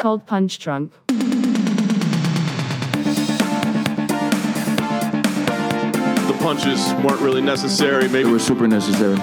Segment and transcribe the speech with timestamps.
[0.00, 0.92] Cold Punch Drunk.
[6.26, 8.08] The punches weren't really necessary.
[8.08, 9.16] Maybe They were super necessary.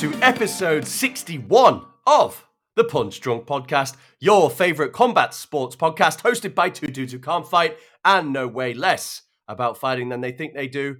[0.00, 6.70] To episode 61 of the Punch Drunk Podcast, your favorite combat sports podcast, hosted by
[6.70, 10.68] two dudes who can't fight and know way less about fighting than they think they
[10.68, 10.96] do.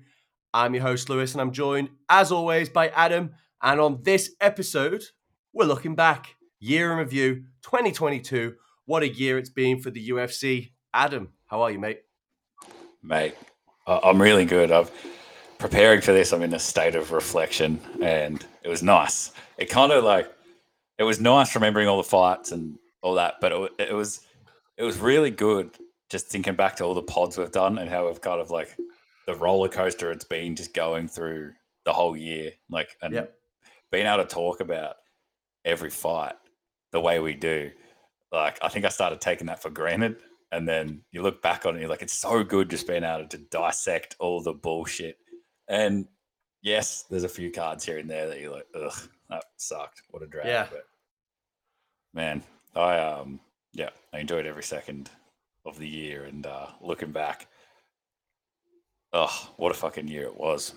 [0.52, 3.30] I'm your host, Lewis, and I'm joined, as always, by Adam.
[3.62, 5.02] And on this episode,
[5.54, 8.56] we're looking back, year in review 2022.
[8.84, 10.72] What a year it's been for the UFC.
[10.92, 12.02] Adam, how are you, mate?
[13.02, 13.34] mate.
[13.86, 14.70] I'm really good.
[14.70, 14.92] I've
[15.56, 16.34] preparing for this.
[16.34, 19.32] I'm in a state of reflection, and it was nice.
[19.58, 20.30] It kind of like
[20.98, 24.20] it was nice remembering all the fights and all that, but it, it was
[24.76, 25.70] it was really good
[26.10, 28.76] just thinking back to all the pods we've done and how we've kind of like
[29.26, 31.52] the roller coaster it's been just going through
[31.84, 33.34] the whole year, like and Yep.
[33.92, 34.96] being able to talk about
[35.64, 36.34] every fight
[36.92, 37.70] the way we do.
[38.32, 40.16] Like I think I started taking that for granted
[40.52, 43.28] and then you look back on it, you're like, it's so good just being able
[43.28, 45.16] to dissect all the bullshit.
[45.68, 46.06] And
[46.62, 50.02] yes, there's a few cards here and there that you're like, ugh, that sucked.
[50.10, 50.46] What a drag.
[50.46, 50.66] Yeah.
[50.70, 50.84] But
[52.14, 52.42] man,
[52.74, 53.40] I um
[53.72, 55.10] yeah, I enjoyed every second
[55.64, 57.46] of the year and uh looking back.
[59.12, 60.74] Oh, what a fucking year it was.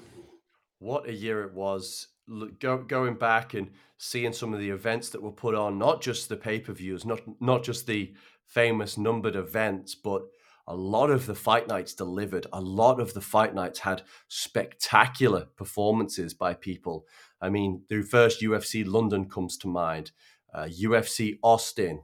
[0.79, 5.09] what a year it was Look, go, going back and seeing some of the events
[5.09, 8.13] that were put on not just the pay-per-views not not just the
[8.47, 10.23] famous numbered events but
[10.67, 15.47] a lot of the fight nights delivered a lot of the fight nights had spectacular
[15.57, 17.05] performances by people.
[17.41, 20.11] I mean the first ufc london comes to mind
[20.53, 22.03] uh, ufc austin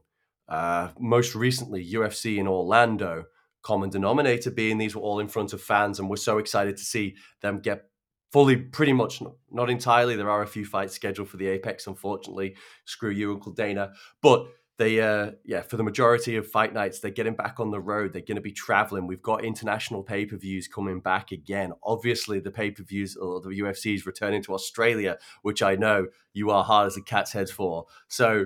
[0.50, 3.26] uh, most recently ufc in orlando
[3.62, 6.84] common denominator being these were all in front of fans and we're so excited to
[6.84, 7.90] see them get
[8.32, 9.22] fully pretty much
[9.52, 12.56] not entirely there are a few fights scheduled for the apex unfortunately.
[12.86, 13.92] Screw you uncle dana.
[14.22, 14.48] But
[14.80, 18.12] they uh yeah for the majority of fight nights they're getting back on the road
[18.14, 23.16] they're going to be traveling we've got international pay-per-views coming back again obviously the pay-per-views
[23.18, 27.02] or the ufc is returning to australia which i know you are hard as a
[27.02, 28.46] cat's head for so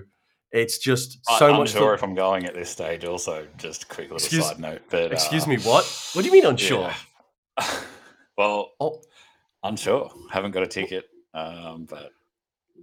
[0.51, 3.05] it's just so I'm much sure if I'm going at this stage.
[3.05, 4.83] Also, just a quick little Excuse- side note.
[4.87, 5.83] But excuse uh, me what
[6.13, 6.91] what do you mean unsure
[7.59, 7.67] yeah.
[8.37, 9.01] well, oh
[9.63, 10.11] unsure.
[10.29, 12.11] Haven't got a ticket, um, but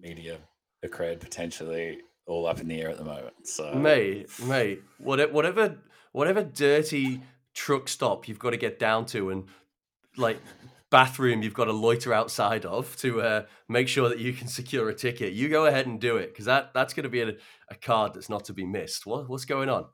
[0.01, 0.39] media,
[0.83, 3.35] the cred potentially all up in the air at the moment.
[3.45, 5.77] So mate, mate, whatever,
[6.13, 7.21] whatever, dirty
[7.53, 9.45] truck stop you've got to get down to, and
[10.17, 10.39] like
[10.91, 14.89] bathroom you've got to loiter outside of to uh, make sure that you can secure
[14.89, 15.33] a ticket.
[15.33, 17.35] You go ahead and do it because that that's going to be a,
[17.69, 19.07] a card that's not to be missed.
[19.07, 19.87] What what's going on?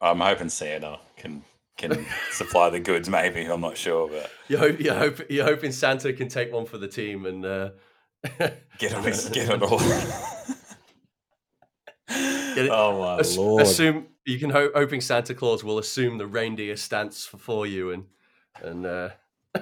[0.00, 1.44] I'm hoping Santa can
[1.78, 3.08] can supply the goods.
[3.08, 6.66] Maybe I'm not sure, but You hope you hope you're hoping Santa can take one
[6.66, 7.70] for the team and uh,
[8.78, 9.80] get on it, get on all.
[12.70, 13.62] oh my ass- lord!
[13.62, 17.90] assume you can hope hoping Santa Claus will assume the reindeer stance for, for you
[17.92, 18.04] and
[18.62, 19.08] and uh,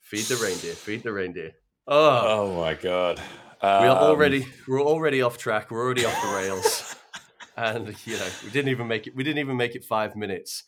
[0.00, 1.52] feed the reindeer, feed the reindeer.
[1.86, 3.20] Oh, oh my god!
[3.62, 5.70] we are Um, already we're already off track.
[5.70, 6.96] We're already off the rails,
[7.56, 9.14] and you know we didn't even make it.
[9.14, 10.64] We didn't even make it five minutes.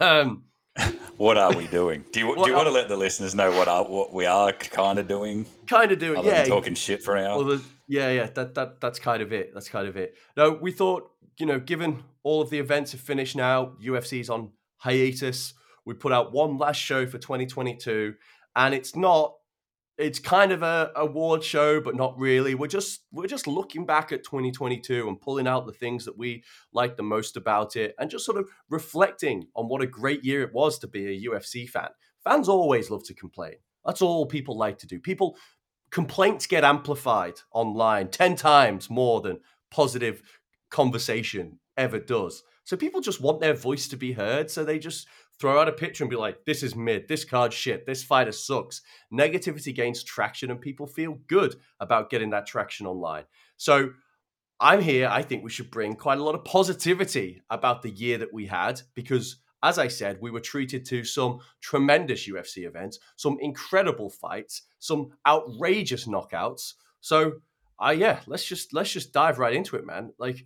[0.00, 0.44] um,
[1.20, 2.02] What are we doing?
[2.12, 4.24] Do you do you want to um, let the listeners know what are what we
[4.24, 5.44] are kind of doing?
[5.70, 6.44] kind of doing, yeah.
[6.44, 7.36] talking shit for an hour.
[7.36, 9.52] Well, the, yeah, yeah, that that that's kind of it.
[9.54, 10.16] That's kind of it.
[10.36, 14.52] No, we thought, you know, given all of the events have finished now, UFC's on
[14.78, 15.54] hiatus.
[15.84, 18.14] We put out one last show for 2022,
[18.56, 19.34] and it's not.
[20.00, 22.54] It's kind of a award show, but not really.
[22.54, 26.42] We're just we're just looking back at 2022 and pulling out the things that we
[26.72, 30.42] like the most about it, and just sort of reflecting on what a great year
[30.42, 31.88] it was to be a UFC fan.
[32.24, 33.54] Fans always love to complain.
[33.84, 34.98] That's all people like to do.
[35.00, 35.36] People
[35.90, 40.22] complaints get amplified online 10 times more than positive
[40.70, 42.42] conversation ever does.
[42.64, 44.50] So people just want their voice to be heard.
[44.50, 45.08] So they just
[45.40, 48.32] throw out a picture and be like, this is mid, this card shit, this fighter
[48.32, 48.82] sucks.
[49.12, 53.24] Negativity gains traction and people feel good about getting that traction online.
[53.56, 53.90] So
[54.60, 55.08] I'm here.
[55.10, 58.46] I think we should bring quite a lot of positivity about the year that we
[58.46, 64.10] had because, as I said, we were treated to some tremendous UFC events, some incredible
[64.10, 66.74] fights, some outrageous knockouts.
[67.00, 67.40] So,
[67.82, 70.12] uh, yeah, let's just let's just dive right into it, man.
[70.18, 70.44] Like,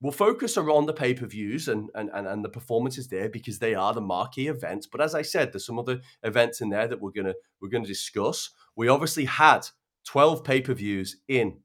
[0.00, 3.58] we'll focus on the pay per views and, and and and the performances there because
[3.58, 4.86] they are the marquee events.
[4.86, 7.86] But as I said, there's some other events in there that we're gonna we're gonna
[7.86, 8.50] discuss.
[8.76, 9.68] We obviously had
[10.06, 11.60] 12 pay per views in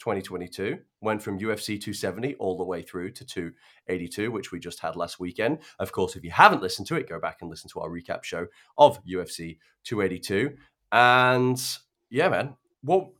[0.00, 4.96] 2022 went from UFC 270 all the way through to 282, which we just had
[4.96, 5.58] last weekend.
[5.78, 8.24] Of course, if you haven't listened to it, go back and listen to our recap
[8.24, 8.46] show
[8.76, 10.56] of UFC 282.
[10.92, 11.62] And
[12.10, 13.10] yeah, man, what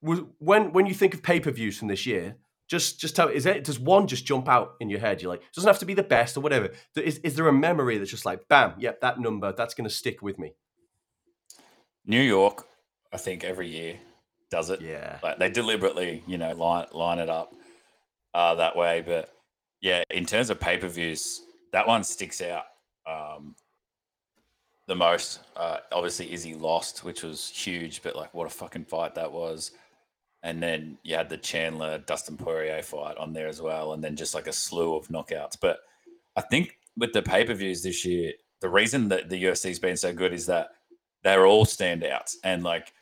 [0.00, 2.36] was when when you think of pay per views from this year,
[2.68, 5.20] just just tell is it does one just jump out in your head?
[5.20, 6.70] You're like, it doesn't have to be the best or whatever.
[6.96, 9.94] Is is there a memory that's just like, bam, yep, that number that's going to
[9.94, 10.54] stick with me?
[12.04, 12.66] New York,
[13.12, 13.98] I think every year
[14.50, 14.80] does it.
[14.80, 15.18] Yeah.
[15.22, 17.54] Like they deliberately, you know, line line it up
[18.34, 19.02] uh, that way.
[19.04, 19.30] But
[19.80, 21.42] yeah, in terms of pay per views,
[21.72, 22.64] that one sticks out
[23.06, 23.54] um,
[24.86, 25.40] the most.
[25.56, 29.72] Uh, obviously, Izzy lost, which was huge, but like what a fucking fight that was.
[30.42, 34.16] And then you had the Chandler Dustin Poirier fight on there as well, and then
[34.16, 35.56] just like a slew of knockouts.
[35.60, 35.78] But
[36.36, 39.96] I think with the pay per views this year, the reason that the UFC's been
[39.96, 40.70] so good is that
[41.22, 42.92] they're all standouts and like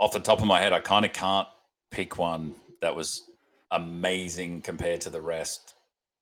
[0.00, 1.48] off the top of my head, I kind of can't
[1.90, 3.30] pick one that was
[3.70, 5.74] amazing compared to the rest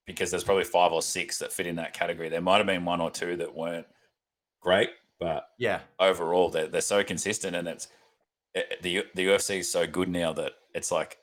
[0.07, 2.29] because there's probably five or six that fit in that category.
[2.29, 3.87] There might have been one or two that weren't
[4.61, 7.91] great, but yeah, overall they're they're so consistent and it's it,
[8.83, 11.19] the the UFC is so good now that it's like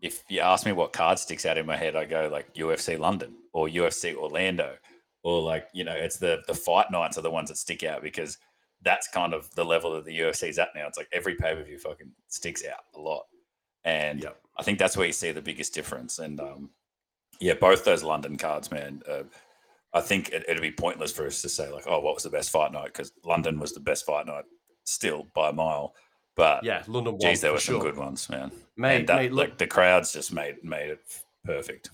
[0.00, 2.98] if you ask me what card sticks out in my head, I go like UFC
[2.98, 4.74] London or UFC Orlando
[5.22, 8.02] or like you know it's the the fight nights are the ones that stick out
[8.02, 8.38] because
[8.82, 10.86] that's kind of the level that the UFC is at now.
[10.86, 13.24] It's like every pay per view fucking sticks out a lot,
[13.84, 14.36] and yep.
[14.56, 16.18] I think that's where you see the biggest difference.
[16.18, 16.70] And um,
[17.40, 19.02] yeah, both those London cards, man.
[19.10, 19.24] Uh,
[19.94, 22.30] I think it, would be pointless for us to say like, oh, what was the
[22.30, 22.86] best fight night?
[22.86, 24.44] Because London was the best fight night
[24.84, 25.94] still by a mile.
[26.36, 27.18] But yeah, London.
[27.20, 27.82] Geez, there were some sure.
[27.82, 28.50] good ones, man.
[28.76, 31.00] Mate, that, mate, look, like the crowds just made made it
[31.44, 31.90] perfect.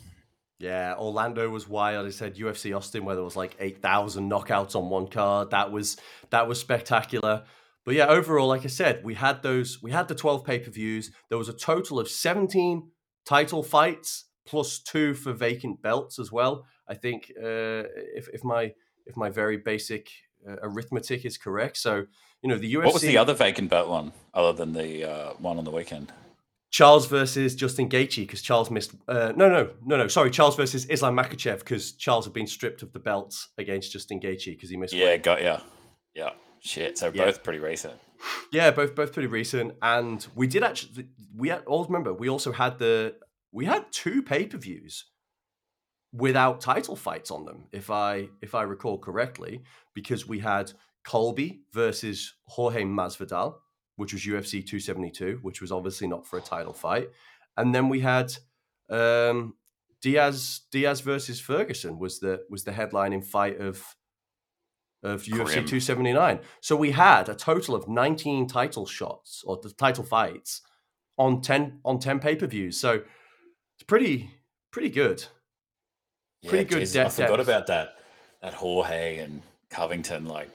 [0.58, 2.06] Yeah, Orlando was wild.
[2.06, 5.50] I said UFC Austin, where there was like eight thousand knockouts on one card.
[5.50, 5.96] That was
[6.30, 7.44] that was spectacular.
[7.84, 9.82] But yeah, overall, like I said, we had those.
[9.82, 11.10] We had the twelve pay per views.
[11.28, 12.90] There was a total of seventeen
[13.24, 16.66] title fights plus two for vacant belts as well.
[16.88, 17.84] I think uh,
[18.14, 18.72] if if my
[19.06, 20.10] if my very basic
[20.48, 21.76] uh, arithmetic is correct.
[21.76, 22.04] So
[22.42, 22.84] you know the UFC.
[22.84, 26.12] What was the other vacant belt one other than the uh, one on the weekend?
[26.70, 28.92] Charles versus Justin Gaethje because Charles missed.
[29.08, 30.08] Uh, no, no, no, no.
[30.08, 34.20] Sorry, Charles versus Islam Makhachev because Charles had been stripped of the belts against Justin
[34.20, 34.94] Gaethje because he missed.
[34.94, 35.22] Yeah, weight.
[35.22, 35.60] got yeah,
[36.14, 36.30] yeah.
[36.60, 36.98] Shit.
[36.98, 37.24] So yeah.
[37.24, 37.94] both pretty recent.
[38.52, 41.08] Yeah, both both pretty recent, and we did actually.
[41.36, 43.16] We had, all remember we also had the
[43.50, 45.06] we had two pay per views
[46.12, 49.62] without title fights on them, if I if I recall correctly,
[49.94, 50.72] because we had
[51.04, 53.54] Colby versus Jorge Masvidal
[54.00, 57.10] which was UFC 272, which was obviously not for a title fight.
[57.58, 58.32] And then we had
[58.88, 59.56] um,
[60.00, 63.94] Diaz Diaz versus Ferguson was the was the headlining fight of
[65.02, 65.66] of UFC Grim.
[65.66, 66.40] 279.
[66.62, 70.62] So we had a total of 19 title shots or the title fights
[71.18, 72.80] on 10 on 10 pay-per-views.
[72.80, 73.02] So
[73.74, 74.30] it's pretty
[74.70, 75.24] pretty good.
[76.46, 76.96] Pretty good geez.
[76.96, 77.42] I forgot depth.
[77.42, 77.96] about that
[78.40, 80.48] that Jorge and Covington like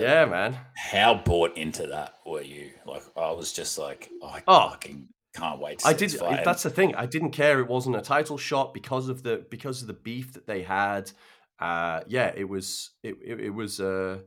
[0.00, 0.58] yeah, man.
[0.76, 2.70] How bought into that were you?
[2.86, 5.82] Like, I was just like, oh, I oh, fucking can't wait.
[5.84, 6.10] I did.
[6.10, 6.94] That's the thing.
[6.94, 7.60] I didn't care.
[7.60, 11.10] It wasn't a title shot because of the because of the beef that they had.
[11.58, 12.90] Uh, yeah, it was.
[13.02, 13.80] It it, it was.
[13.80, 14.18] Uh,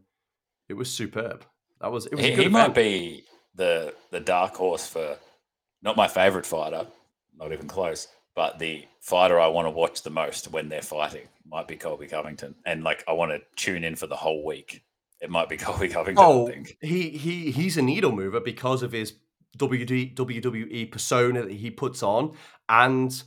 [0.67, 1.45] it was superb.
[1.81, 2.05] That was.
[2.07, 2.25] It was.
[2.25, 3.23] He, he might be
[3.55, 5.17] the the dark horse for
[5.81, 6.87] not my favorite fighter,
[7.37, 11.27] not even close, but the fighter I want to watch the most when they're fighting
[11.47, 14.81] might be Colby Covington, and like I want to tune in for the whole week
[15.21, 16.23] it might be Colby Covington.
[16.23, 19.13] Oh, he he he's a needle mover because of his
[19.57, 22.33] WWE persona that he puts on,
[22.69, 23.23] and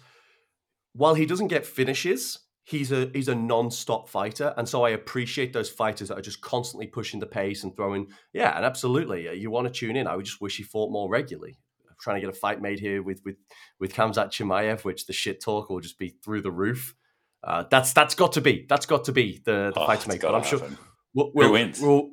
[0.92, 5.52] while he doesn't get finishes, he's a he's a non-stop fighter, and so I appreciate
[5.52, 8.08] those fighters that are just constantly pushing the pace and throwing.
[8.32, 10.06] Yeah, and absolutely, you want to tune in.
[10.06, 11.58] I would just wish he fought more regularly.
[11.88, 13.36] I'm trying to get a fight made here with with
[13.80, 16.94] with Khamzat Chimaev, which the shit talk will just be through the roof.
[17.42, 20.08] Uh, that's that's got to be that's got to be the, the oh, fight to
[20.08, 20.20] make.
[20.20, 20.58] But I'm happen.
[20.58, 20.78] sure
[21.18, 21.80] We'll, Who wins?
[21.80, 22.10] We'll,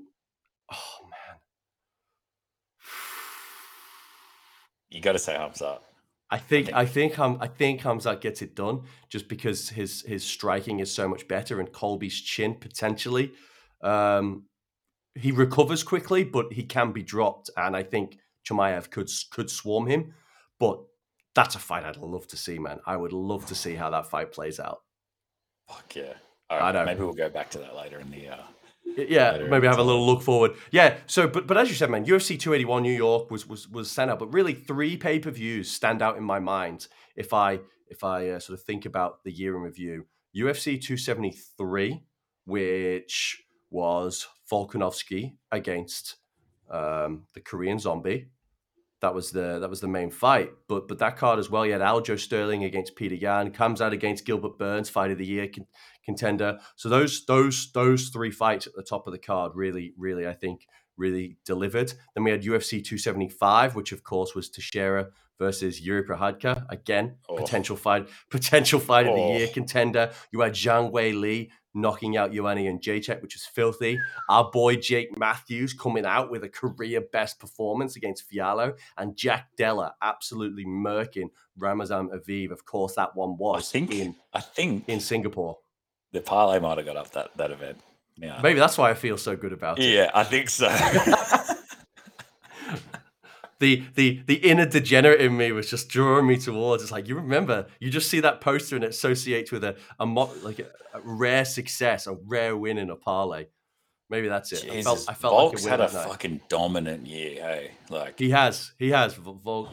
[0.72, 1.38] oh man,
[4.90, 5.78] you got to say Khamzat.
[6.32, 10.24] I think I think I think, I think gets it done just because his his
[10.24, 13.34] striking is so much better and Colby's chin potentially.
[13.84, 14.46] Um,
[15.14, 19.86] he recovers quickly, but he can be dropped, and I think Chimaev could could swarm
[19.86, 20.16] him.
[20.60, 20.80] But
[21.36, 22.80] that's a fight I'd love to see, man.
[22.88, 24.82] I would love to see how that fight plays out.
[25.70, 26.14] Fuck yeah!
[26.50, 26.86] All right, I know.
[26.86, 28.38] Maybe we'll go back to that later in the uh,
[28.98, 30.52] yeah, maybe have a little look forward.
[30.72, 33.92] Yeah, so but but as you said, man, UFC 281 New York was was was
[33.92, 36.88] stand out, but really three pay per views stand out in my mind.
[37.16, 42.04] If I if I uh, sort of think about the year in review, UFC 273,
[42.46, 46.16] which was Volkanovski against
[46.70, 48.30] um, the Korean Zombie.
[49.02, 51.66] That was the that was the main fight, but but that card as well.
[51.66, 55.48] You had Aljo Sterling against Petr Yan, Khamzat against Gilbert Burns, fight of the year
[56.06, 56.60] contender.
[56.76, 60.34] So those those those three fights at the top of the card really really I
[60.34, 61.94] think really delivered.
[62.14, 66.66] Then we had UFC 275, which of course was Teixeira versus Yuri Prochazka.
[66.70, 67.36] Again, Oh.
[67.36, 69.38] potential fight, potential fight of the Oh.
[69.38, 70.14] year contender.
[70.32, 74.00] You had Zhang Wei Li knocking out Joanna Jedrzejczyk, which was filthy.
[74.30, 79.50] Our boy Jake Matthews coming out with a career best performance against Fialho, and Jack
[79.58, 82.52] Della absolutely murking Ramazan Emeev.
[82.52, 85.58] Of course, that one I was think in I think in Singapore.
[86.16, 87.80] The parlay might have got up that that event.
[88.18, 89.86] Yeah, Maybe that's why I feel so good about it.
[89.94, 90.68] yeah, I think so.
[93.60, 96.84] the the the inner degenerate in me was just drawing me towards.
[96.84, 100.06] It's like you remember, you just see that poster and it associates with a a
[100.06, 103.46] mo- like a, a rare success, a rare win in a parlay.
[104.10, 104.66] Maybe that's it.
[104.70, 106.08] I felt Jesus, I felt like Volk's a had a night.
[106.08, 107.42] fucking dominant year.
[107.42, 109.16] Hey, like He has, he has.
[109.16, 109.70] Vol- Vol-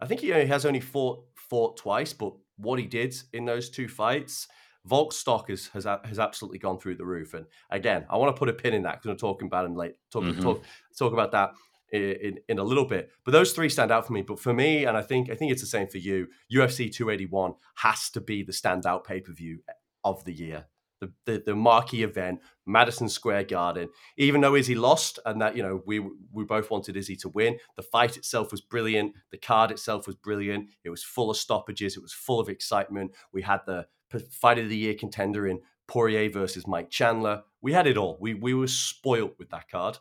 [0.00, 3.70] I think he only has only fought fought twice, but what he did in those
[3.70, 4.48] two fights,
[4.88, 7.34] Volk's stock has has has absolutely gone through the roof.
[7.34, 9.74] And again, I want to put a pin in that because I'm talking about him
[9.76, 9.94] late.
[10.10, 10.40] Talk Mhm.
[10.42, 10.62] talk
[10.98, 11.50] talk about that
[11.92, 13.10] in in a little bit.
[13.24, 14.22] But those three stand out for me.
[14.22, 16.28] But for me, and I think I think it's the same for you.
[16.52, 19.60] UFC 281 has to be the standout pay per view
[20.04, 20.66] of the year.
[21.00, 23.88] The, the, the marquee event, Madison Square Garden.
[24.16, 26.00] Even though Izzy lost, and that you know we
[26.32, 29.12] we both wanted Izzy to win, the fight itself was brilliant.
[29.30, 30.70] The card itself was brilliant.
[30.82, 31.96] It was full of stoppages.
[31.96, 33.12] It was full of excitement.
[33.32, 33.86] We had the
[34.30, 37.42] fight of the year contender in Poirier versus Mike Chandler.
[37.60, 38.18] We had it all.
[38.20, 39.98] We we were spoilt with that card.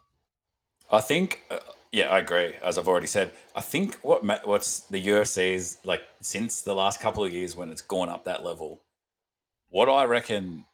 [0.92, 1.60] I think, uh,
[1.92, 2.54] yeah, I agree.
[2.64, 7.24] As I've already said, I think what what's the UFC's like since the last couple
[7.24, 8.82] of years when it's gone up that level.
[9.70, 10.66] What I reckon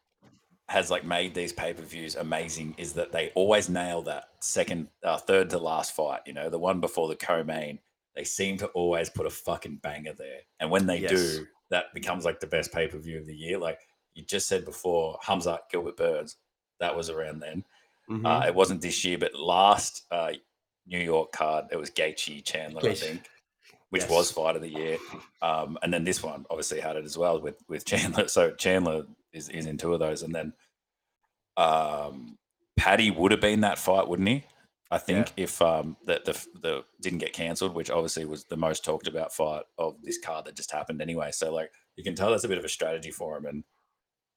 [0.69, 4.87] has like made these pay per views amazing is that they always nail that second,
[5.03, 6.21] uh, third to last fight.
[6.25, 7.79] You know, the one before the co-main.
[8.15, 11.09] They seem to always put a fucking banger there, and when they Yes.
[11.09, 13.57] do, that becomes like the best pay per view of the year.
[13.57, 13.79] Like
[14.13, 16.35] you just said before, Khamzat Gilbert Burns,
[16.79, 17.65] that was around then.
[18.07, 18.25] Mhm.
[18.25, 20.33] Uh, it wasn't this year, but last uh,
[20.85, 23.27] New York card, it was Gaethje Chandler, I think,
[23.89, 24.11] which Yes.
[24.11, 24.97] was fight of the year.
[25.41, 28.27] Um, and then this one obviously had it as well with with Chandler.
[28.37, 30.53] So Chandler is, is in two of those, and then
[31.57, 32.37] um,
[32.77, 34.43] Paddy would have been that fight, wouldn't he?
[34.93, 38.85] I think if um, the, the the didn't get cancelled, which obviously was the most
[38.85, 41.31] talked about fight of this card that just happened anyway.
[41.31, 43.63] So like you can tell that's a bit of a strategy for him, and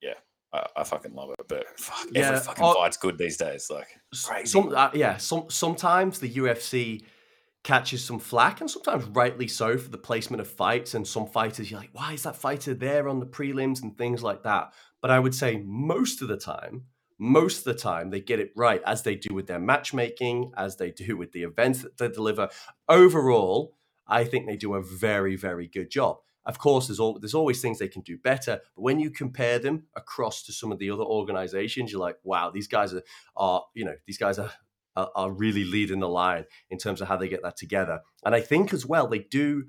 [0.00, 0.14] yeah,
[0.54, 1.46] I, I fucking love it.
[1.46, 3.68] But fuck, Yeah, every fucking fight's good these days.
[3.70, 3.88] Like
[4.24, 4.46] crazy.
[4.46, 7.02] Some, uh, yeah, some sometimes the UFC
[7.62, 10.94] catches some flack, and sometimes rightly so for the placement of fights.
[10.94, 14.22] And some fighters, you're like, why is that fighter there on the prelims and things
[14.22, 14.72] like that?
[15.02, 16.84] But I would say most of the time,
[17.18, 20.76] most of the time, they get it right, as they do with their matchmaking, as
[20.76, 22.48] they do with the events that they deliver.
[22.88, 23.74] Overall,
[24.06, 26.18] I think they do a very, very good job.
[26.44, 29.58] Of course, there's all, there's always things they can do better, but when you compare
[29.58, 33.02] them across to some of the other organizations, you're like, wow, these guys are,
[33.36, 34.52] are you know, these guys are
[34.96, 38.00] are, are really leading the line in terms of how they get that together.
[38.24, 39.64] And I think as well they do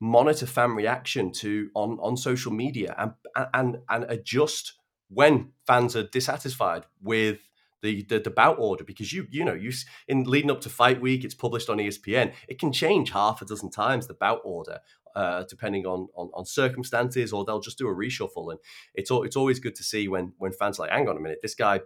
[0.00, 3.12] monitor fan reaction to on on social media and
[3.54, 4.74] and and adjust
[5.14, 7.48] when fans are dissatisfied with
[7.82, 9.70] the, the the bout order because you you know you
[10.08, 13.44] in leading up to fight week it's published on ESPN it can change half a
[13.44, 14.80] dozen times the bout order
[15.14, 18.50] uh, depending on, on on circumstances or they'll just do a reshuffle.
[18.50, 18.58] And
[18.94, 21.20] it's al- it's always good to see when when fans are like hang on a
[21.20, 21.80] minute this guy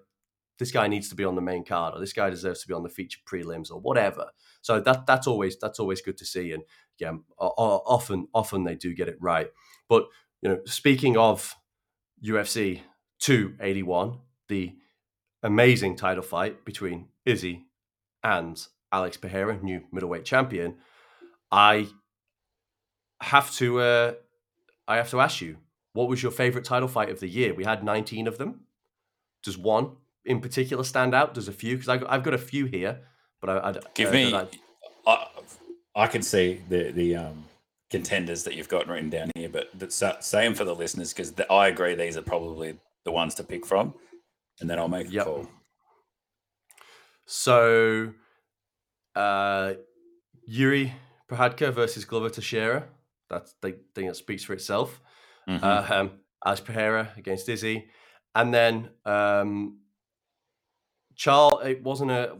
[0.58, 2.74] this guy needs to be on the main card or this guy deserves to be
[2.74, 4.30] on the featured prelims or whatever.
[4.62, 6.52] So that that's always that's always good to see.
[6.52, 6.62] And
[6.98, 9.48] yeah often often they do get it right.
[9.88, 10.06] But
[10.42, 11.54] you know speaking of
[12.24, 12.80] UFC
[13.20, 14.74] 281 the
[15.42, 17.66] amazing title fight between Izzy
[18.22, 20.76] and Alex Pereira new middleweight champion
[21.50, 21.88] I
[23.20, 24.12] have to uh
[24.86, 25.58] I have to ask you
[25.92, 28.60] what was your favorite title fight of the year we had 19 of them
[29.42, 29.92] does one
[30.24, 31.34] in particular stand out?
[31.34, 31.76] Does a few?
[31.76, 33.00] Because I've, I've got a few here,
[33.40, 34.30] but I, I Give uh, me.
[34.30, 34.56] that
[35.06, 35.26] I,
[35.96, 37.44] I can see the the um,
[37.90, 41.68] contenders that you've got written down here, but sa- same for the listeners because I
[41.68, 43.94] agree these are probably the ones to pick from,
[44.60, 45.24] and then I'll make a Yep.
[45.24, 45.48] call.
[47.24, 48.12] So,
[49.14, 49.74] uh,
[50.46, 50.92] Yuri
[51.28, 52.88] Prochazka versus Glover Teixeira.
[53.30, 55.00] That's the thing that speaks for itself.
[55.46, 55.62] Mhm.
[55.62, 57.90] Uh, um, Alex Pereira against Izzy,
[58.34, 59.80] and then um,
[61.16, 61.64] Charles.
[61.64, 62.36] It wasn't a.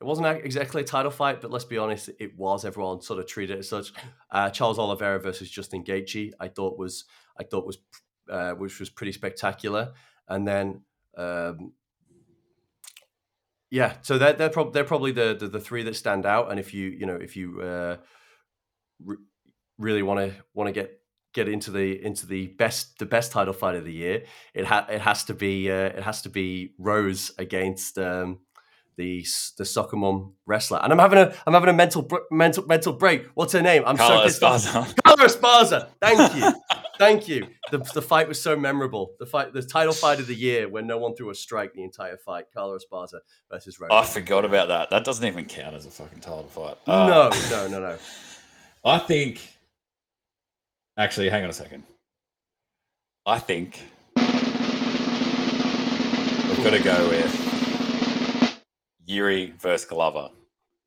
[0.00, 2.64] it wasn't exactly a title fight, but let's be honest, it was.
[2.64, 3.92] Everyone sort of treated it as such.
[4.30, 7.04] Uh, Charles Oliveira versus Justin Gaethje, I thought was
[7.38, 7.78] I thought was
[8.30, 9.92] uh, which was pretty spectacular.
[10.28, 10.82] And then
[11.16, 11.72] um,
[13.70, 16.50] yeah, so they're they're, prob- they're probably the, the the three that stand out.
[16.50, 17.96] And if you you know if you uh,
[19.04, 19.16] re-
[19.78, 21.00] really want to want to get
[21.32, 24.86] get into the into the best the best title fight of the year, it ha-
[24.88, 28.38] it has to be uh, it has to be Rose against um,
[28.96, 29.26] the
[29.58, 30.78] the soccer mom wrestler.
[30.82, 33.26] And I'm having a I'm having a mental mental mental break.
[33.34, 33.82] What's her name?
[33.86, 34.40] I'm so pissed.
[34.40, 34.72] Esparza.
[34.72, 35.88] Carla Esparza.
[36.00, 36.52] Thank you.
[36.98, 37.48] Thank you.
[37.70, 39.14] The, the fight was so memorable.
[39.18, 41.82] The fight, the title fight of the year, when no one threw a strike the
[41.82, 42.46] entire fight.
[42.54, 43.18] Carlos Esparza
[43.50, 43.90] versus Rose.
[43.92, 44.90] I forgot about that.
[44.90, 46.76] That doesn't even count as a fucking title fight.
[46.86, 47.98] Uh, no, no, no, no.
[48.84, 49.40] I think.
[50.96, 51.82] Actually, hang on a second.
[53.26, 53.82] I think
[54.16, 54.24] we've
[56.62, 58.60] got to go with
[59.06, 60.28] Yuri versus Glover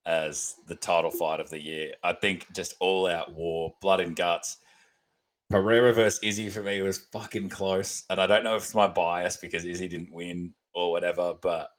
[0.07, 1.91] as the title fight of the year.
[2.03, 4.57] I think just all out war, blood and guts.
[5.49, 8.03] Pereira versus Izzy for me was fucking close.
[8.09, 11.69] And I don't know if it's my bias because Izzy didn't win or whatever, but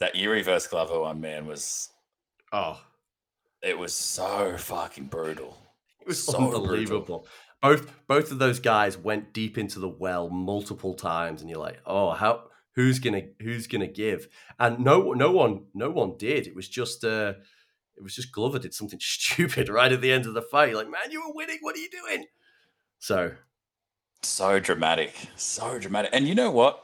[0.00, 1.90] that Yuri versus Glover one, man, was
[2.52, 2.80] Oh,
[3.62, 5.56] it was so fucking brutal.
[6.00, 6.62] it was So brutal.
[6.62, 7.26] unbelievable.
[7.62, 11.80] Both both of those guys went deep into the well multiple times, and you're like,
[11.86, 12.44] oh, how
[12.76, 14.28] who's gonna who's gonna give?
[14.58, 16.46] And no no one no one did.
[16.46, 17.32] It was just uh
[17.96, 20.74] it was just Glover did something stupid right at the end of the fight.
[20.74, 21.58] Like, man, you were winning.
[21.62, 22.26] What are you doing?
[22.98, 23.32] So
[24.22, 26.10] so dramatic, so dramatic.
[26.12, 26.82] And you know what?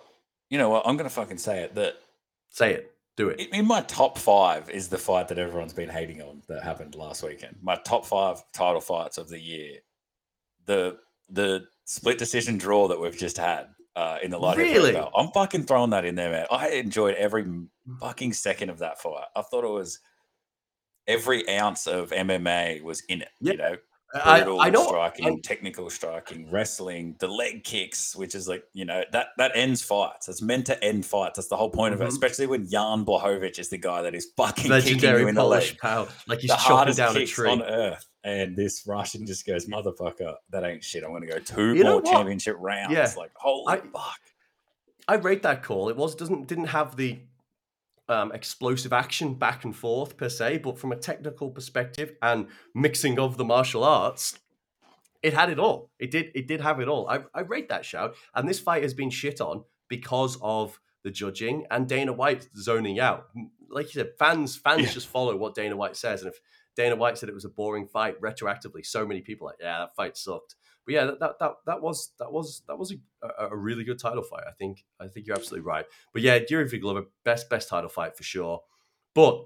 [0.50, 0.82] You know what?
[0.86, 1.94] I'm gonna fucking say it that
[2.50, 3.40] say it, do it.
[3.40, 6.94] in in my top five is the fight that everyone's been hating on that happened
[6.94, 7.56] last weekend.
[7.62, 9.78] My top five title fights of the year.
[10.64, 14.92] The the split decision draw that we've just had uh, in the light Really?
[14.92, 15.12] belt.
[15.16, 16.46] I'm fucking throwing that in there, man.
[16.50, 17.44] I enjoyed every
[18.00, 19.24] fucking second of that fight.
[19.36, 19.98] I thought it was
[21.06, 23.28] every ounce of MMA was in it.
[23.40, 23.76] You know,
[24.14, 24.86] I, brutal I know.
[24.86, 29.52] striking, I- technical striking, wrestling, the leg kicks, which is like you know that that
[29.54, 30.28] ends fights.
[30.28, 31.36] It's meant to end fights.
[31.36, 32.04] That's the whole point of it.
[32.04, 32.08] Mhm.
[32.08, 35.40] Especially when Jan Blachowicz is the guy that is fucking kicking you legendary in the
[35.40, 35.78] Polish leg.
[35.78, 37.50] power, like he's the chopping down a tree.
[37.50, 41.02] on earth, and this Russian just goes, "Motherfucker, that ain't shit.
[41.04, 43.10] I'm going to go two You more championship rounds." Yeah.
[43.16, 44.20] Like holy I- fuck.
[45.08, 45.88] I rate that call.
[45.88, 47.20] It was doesn't didn't have the
[48.08, 53.18] um, explosive action back and forth per se, but from a technical perspective and mixing
[53.18, 54.38] of the martial arts,
[55.22, 55.90] it had it all.
[55.98, 56.30] It did.
[56.34, 57.08] It did have it all.
[57.08, 58.14] I, I rate that shout.
[58.34, 63.00] And this fight has been shit on because of the judging and Dana White zoning
[63.00, 63.26] out.
[63.68, 64.90] Like you said, fans fans Yeah.
[64.92, 66.38] just follow what Dana White says, and if
[66.76, 69.94] Dana White said it was a boring fight retroactively, so many people like, yeah, that
[69.94, 70.56] fight sucked.
[70.86, 73.98] But yeah, that that that, that was that was that was a, a, really good
[73.98, 74.44] title fight.
[74.48, 75.84] I think I think you're absolutely right.
[76.12, 78.62] But yeah, Yuri v Glover, best best title fight for sure.
[79.14, 79.44] But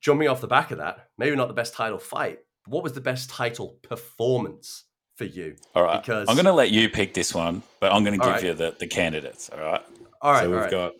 [0.00, 2.38] jumping off the back of that, maybe not the best title fight.
[2.64, 4.84] But what was the best title performance
[5.16, 5.56] for you?
[5.74, 8.24] All right, Because- I'm going to let you pick this one, but I'm going to
[8.24, 8.44] give right.
[8.44, 9.50] you the the candidates.
[9.50, 9.82] All right.
[10.22, 10.70] All right, so we've right.
[10.70, 10.92] got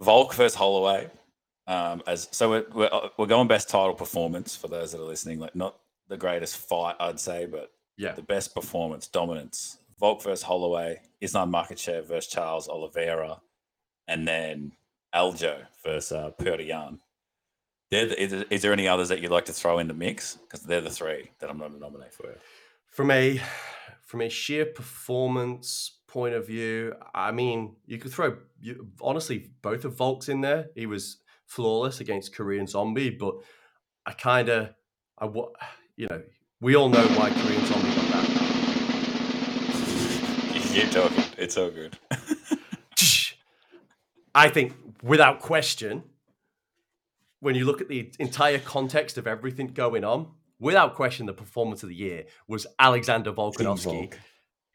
[0.00, 1.08] Volk versus Holloway.
[1.70, 5.04] Um, as so we're, we're uh, we're going best title performance for those that are
[5.04, 5.38] listening.
[5.38, 5.76] Like not
[6.08, 9.78] the greatest fight, I'd say, but yeah, the best performance, dominance.
[10.00, 13.40] Volk versus Holloway, Islam Makhachev versus Charles Oliveira,
[14.08, 14.72] and then
[15.14, 16.66] Aljo versus uh, Petr
[17.90, 20.36] the- Is, is there any others that you'd like to throw in the mix?
[20.36, 22.36] Because they're the three that I'm going to nominate for you.
[22.90, 23.40] from a
[24.02, 29.84] from a sheer performance point of view, I mean, you could throw you, honestly both
[29.84, 30.70] of Volks in there.
[30.74, 31.18] He was
[31.50, 33.34] flawless against Korean Zombie, but
[34.06, 34.70] I kind of
[35.18, 35.52] I what,
[35.96, 36.22] you know
[36.60, 38.28] we all know why Korean Zombie got that.
[40.54, 41.24] You keep talking.
[41.38, 41.98] It's all good.
[44.34, 46.04] I think without question,
[47.40, 50.28] when you look at the entire context of everything going on,
[50.60, 53.84] without question, the performance of the year was Alexander Volkanovski.
[53.84, 54.18] Volk.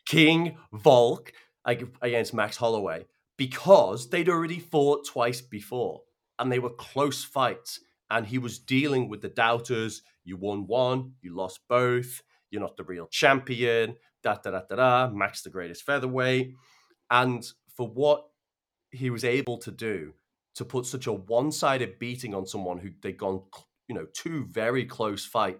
[0.08, 1.32] King Volk
[1.66, 3.06] against Max Holloway
[3.38, 6.02] because they'd already fought twice before
[6.40, 7.80] and they were close fights.
[8.10, 10.04] And he was dealing with the doubters.
[10.24, 12.22] You won one, you lost both.
[12.52, 13.96] You're not the real champion.
[14.24, 15.10] Da da da da da.
[15.12, 16.54] Max the greatest featherweight.
[17.10, 17.46] And
[17.76, 18.26] for what
[18.92, 20.14] he was able to do
[20.56, 23.42] to put such a one-sided beating on someone who they'd gone,
[23.88, 25.60] you know, two very close fights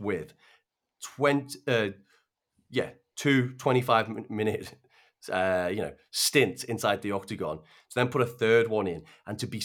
[0.00, 0.32] with,
[1.02, 1.90] twenty, uh,
[2.70, 4.74] yeah, two 25 minute,
[5.28, 7.58] uh, you know, stint inside the octagon.
[7.58, 9.62] To then put a third one in, and to be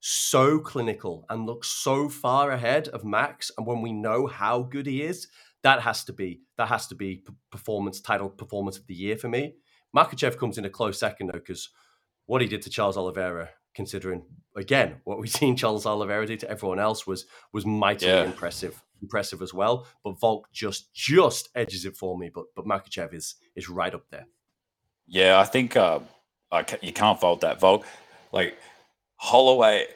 [0.00, 4.86] so clinical and look so far ahead of Max, and when we know how good
[4.86, 5.28] he is,
[5.62, 9.28] that has to be that has to be performance title performance of the year for
[9.28, 9.54] me.
[9.96, 11.68] Makhachev comes in a close second though, because
[12.26, 14.22] what he did to Charles Oliveira considering
[14.56, 18.24] again what we've seen Charles Oliveira do to everyone else was was mightily Yeah.
[18.24, 19.86] impressive impressive as well.
[20.04, 22.30] But Volk just just edges it for me.
[22.34, 24.26] But but Makhachev is is right up there.
[25.06, 26.00] Yeah, I think uh,
[26.50, 27.84] I ca- you can't fault that Volk.
[28.32, 28.56] Like
[29.16, 29.86] Holloway,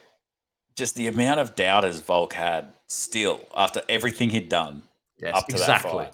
[0.75, 4.83] just the amount of doubters Volk had still after everything he'd done
[5.19, 5.91] Yes, up to exactly.
[6.05, 6.13] that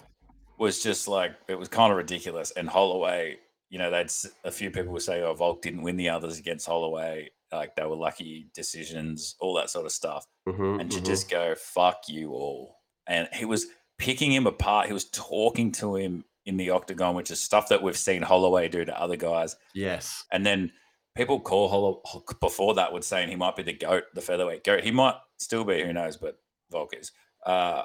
[0.58, 2.50] was just like it was kind of ridiculous.
[2.52, 3.38] And Holloway,
[3.70, 4.10] you know, they'd
[4.52, 7.30] few people would say, "Oh, Volk didn't win the others against Holloway.
[7.52, 11.06] Like they were lucky decisions, all that sort of stuff." Mhm, and to mhm.
[11.06, 12.76] just go fuck you all
[13.06, 13.66] and he was
[13.98, 17.82] picking him apart he was talking to him in the octagon which is stuff that
[17.82, 19.56] we've seen holloway do to other guys.
[19.74, 20.72] Yes, and then
[21.16, 22.02] people call Hollow
[22.40, 24.84] before that would saying he might be the goat the featherweight goat.
[24.84, 26.38] He might still be who knows but
[26.70, 27.12] volk is.
[27.44, 27.84] Uh,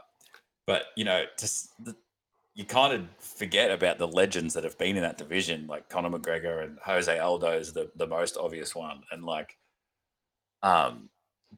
[0.66, 1.96] but you know just the,
[2.56, 6.10] you kind of forget about the legends that have been in that division like conor
[6.10, 9.02] mcgregor and jose aldo is the, the most obvious one.
[9.12, 9.58] And like
[10.64, 11.10] um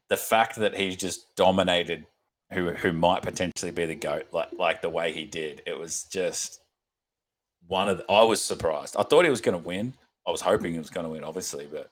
[0.08, 2.06] the fact that he's just dominated
[2.52, 6.04] who who might potentially be the goat like like the way he did it was
[6.04, 6.61] just
[7.66, 8.96] one of the, I was surprised.
[8.98, 9.94] I thought he was going to win.
[10.26, 11.90] I was hoping he was going to win obviously, but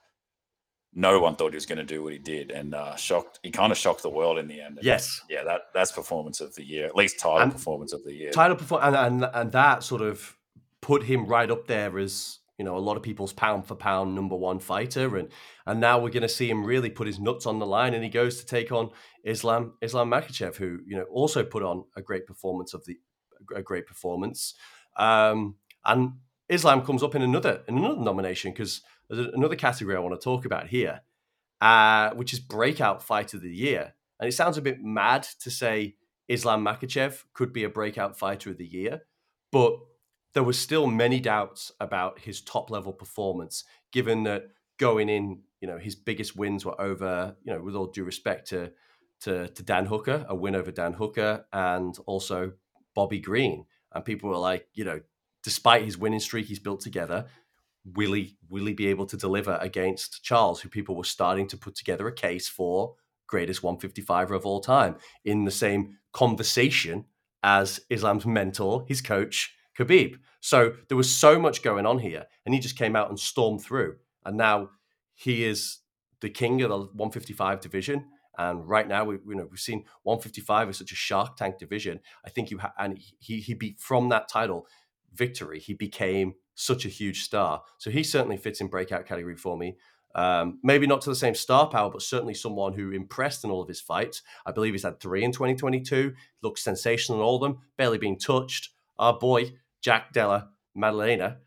[0.92, 3.50] no one thought he was going to do what he did and uh shocked he
[3.52, 4.76] kind of shocked the world in the end.
[4.78, 5.20] And yes.
[5.28, 6.87] Yeah, that that's performance of the year.
[6.87, 8.30] At least title And- performance of the year.
[8.33, 10.37] title perform and, and and that sort of
[10.80, 14.14] put him right up there as you know a lot of people's pound for pound
[14.14, 15.28] number one fighter and
[15.66, 18.02] and now we're going to see him really put his nuts on the line and
[18.02, 18.90] he goes to take on
[19.24, 22.96] Islam Islam Makhachev who you know also put on a great performance of the
[23.54, 24.54] a great performance
[25.00, 26.12] um and
[26.48, 30.24] Islam comes up in another in another nomination because there's another category I want to
[30.24, 31.00] talk about here
[31.60, 35.50] uh which is breakout fight of the year and it sounds a bit mad to
[35.50, 35.96] say
[36.30, 39.00] Islam Makhachev could be a breakout fighter of the year,
[39.50, 39.72] but
[40.32, 44.44] there was still many doubts about his top level performance, given that
[44.78, 48.48] going in, you know, his biggest wins were over, you know, with all due respect
[48.50, 48.70] to
[49.22, 52.52] to, to Dan Hooker, a win over Dan Hooker, and also
[52.94, 53.66] Bobby Green.
[53.92, 55.00] And people were like, you know,
[55.42, 57.26] despite his winning streak he's built together,
[57.85, 61.57] will he will he be able to deliver against Charles, who people were starting to
[61.57, 62.94] put together a case for
[63.26, 67.05] greatest 155er of all time in the same conversation
[67.42, 70.18] as Islam's mentor, his coach, Khabib.
[70.40, 73.62] So there was so much going on here, and he just came out and stormed
[73.62, 73.96] through.
[74.26, 74.70] And now
[75.14, 75.79] he is
[76.20, 78.07] the king of the 155 division.
[78.38, 82.00] And right now, we you know we've seen 155 as such a shark tank division.
[82.24, 84.66] I think you ha- and he he beat from that title
[85.14, 85.58] victory.
[85.58, 87.62] He became such a huge star.
[87.78, 89.76] So he certainly fits in breakout category for me.
[90.14, 93.62] Um, maybe not to the same star power, but certainly someone who impressed in all
[93.62, 94.22] of his fights.
[94.44, 96.12] I believe he's had three in 2022.
[96.42, 98.70] Looks sensational in all of them, barely being touched.
[98.98, 101.38] Our boy Jack Della Maddalena,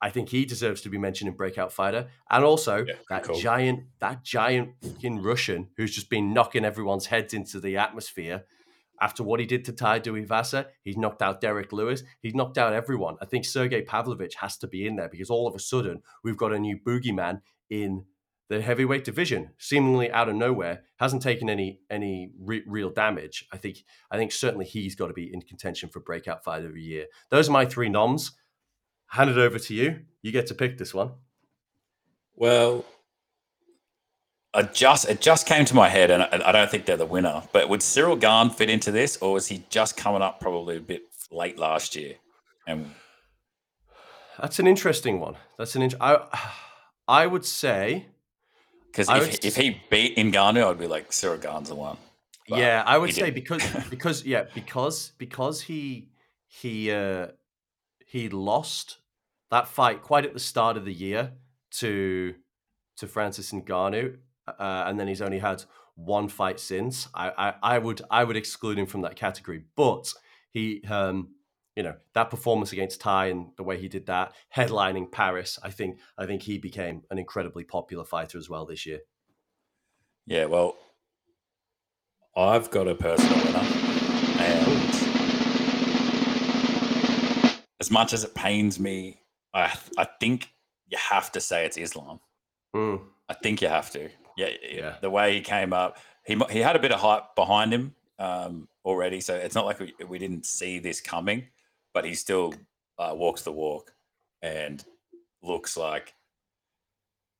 [0.00, 3.38] I think he deserves to be mentioned in breakout fighter, and also Yeah, that cool.
[3.38, 8.44] giant, that giant fucking Russian who's just been knocking everyone's heads into the atmosphere.
[9.00, 12.02] After what he did to Tai Tuivasa, he's knocked out Derrick Lewis.
[12.20, 13.16] He's knocked out everyone.
[13.22, 16.36] I think Sergey Pavlovich has to be in there because all of a sudden we've
[16.36, 18.04] got a new boogeyman in
[18.48, 20.82] the heavyweight division, seemingly out of nowhere.
[20.96, 23.46] Hasn't taken any any re- real damage.
[23.52, 26.74] I think I think certainly he's got to be in contention for breakout fight of
[26.74, 27.06] the year.
[27.30, 28.32] Those are my three noms.
[29.08, 30.00] Hand it over to you.
[30.22, 31.12] You get to pick this one.
[32.36, 32.84] Well,
[34.54, 37.06] I just it just came to my head, and I, I don't think they're the
[37.06, 37.42] winner.
[37.52, 40.80] But would Ciryl Gane fit into this, or was he just coming up probably a
[40.80, 42.14] bit late last year?
[42.66, 42.94] And
[44.40, 45.36] That's an interesting one.
[45.58, 46.50] That's an int- I
[47.06, 48.06] I would say
[48.86, 51.96] because if, would if he beat Ngannou, I'd be like Ciryl Gane's the one.
[52.48, 53.34] But yeah, I would say didn't.
[53.34, 56.08] because because yeah because because he
[56.46, 57.28] he uh
[58.08, 58.98] he lost
[59.50, 61.32] that fight quite at the start of the year
[61.72, 62.34] to
[62.96, 64.16] to Francis Ngannou,
[64.46, 67.08] uh, and then he's only had one fight since.
[67.14, 70.12] I, I I would I would exclude him from that category, but
[70.52, 71.34] he um
[71.76, 75.70] you know that performance against Ty and the way he did that headlining Paris, I
[75.70, 79.00] think I think he became an incredibly popular fighter as well this year.
[80.26, 80.76] Yeah, well,
[82.36, 83.97] I've got a personal winner,
[87.88, 89.18] as much as it pains me,
[89.54, 90.52] I I think
[90.88, 92.20] you have to say it's Islam.
[92.76, 94.10] Mm, I think you have to.
[94.36, 94.96] Yeah, yeah.
[95.00, 95.96] The way he came up,
[96.26, 99.80] he he had a bit of hype behind him um, already, so it's not like
[99.80, 101.46] we, we didn't see this coming,
[101.94, 102.52] but he still
[102.98, 103.94] uh, walks the walk
[104.42, 104.84] and
[105.42, 106.14] looks like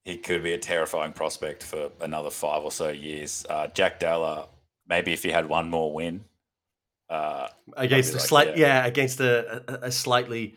[0.06, 3.44] he could be a terrifying prospect for another five or so years.
[3.50, 4.48] Uh, Jack Della,
[4.88, 6.24] maybe if he had one more win,
[7.10, 8.82] uh, against a like, slight yeah.
[8.82, 8.86] yeah.
[8.86, 10.56] against a, a, a slightly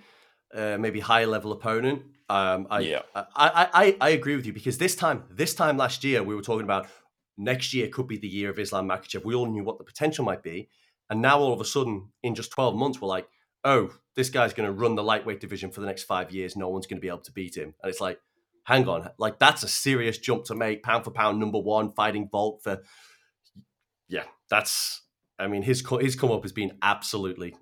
[0.54, 2.04] uh, maybe higher level opponent.
[2.30, 3.02] Um, I, Yeah.
[3.16, 6.36] I, I, I, I agree with you because this time, this time last year, we
[6.36, 6.88] were talking about
[7.38, 9.26] next year could be the year of Islam Makhachev.
[9.26, 10.70] We all knew what the potential might be,
[11.10, 13.28] and now all of a sudden, in just twelve months, we're like,
[13.64, 16.56] oh, this guy's going to run the lightweight division for the next five years.
[16.56, 18.20] No one's going to be able to beat him, and it's like,
[18.64, 20.84] hang on, like that's a serious jump to make.
[20.84, 22.82] Pound for pound, number one, fighting Volk for,
[24.08, 25.02] yeah, that's.
[25.41, 27.56] I mean, his his come up has been absolutely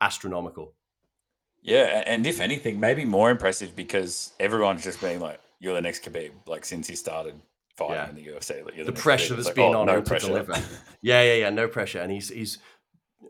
[0.00, 0.74] astronomical.
[1.62, 6.04] Yeah, and if anything, maybe more impressive because everyone's just been like, "You're the next
[6.04, 7.40] Khabib," like since he started
[7.76, 8.08] fighting Yeah.
[8.08, 8.64] in the UFC.
[8.64, 9.36] Like, the next pressure Khabib.
[9.36, 10.26] That's like, been oh, on no him pressure.
[10.26, 10.54] to deliver.
[11.02, 12.58] Yeah, yeah, yeah, no pressure, and he's he's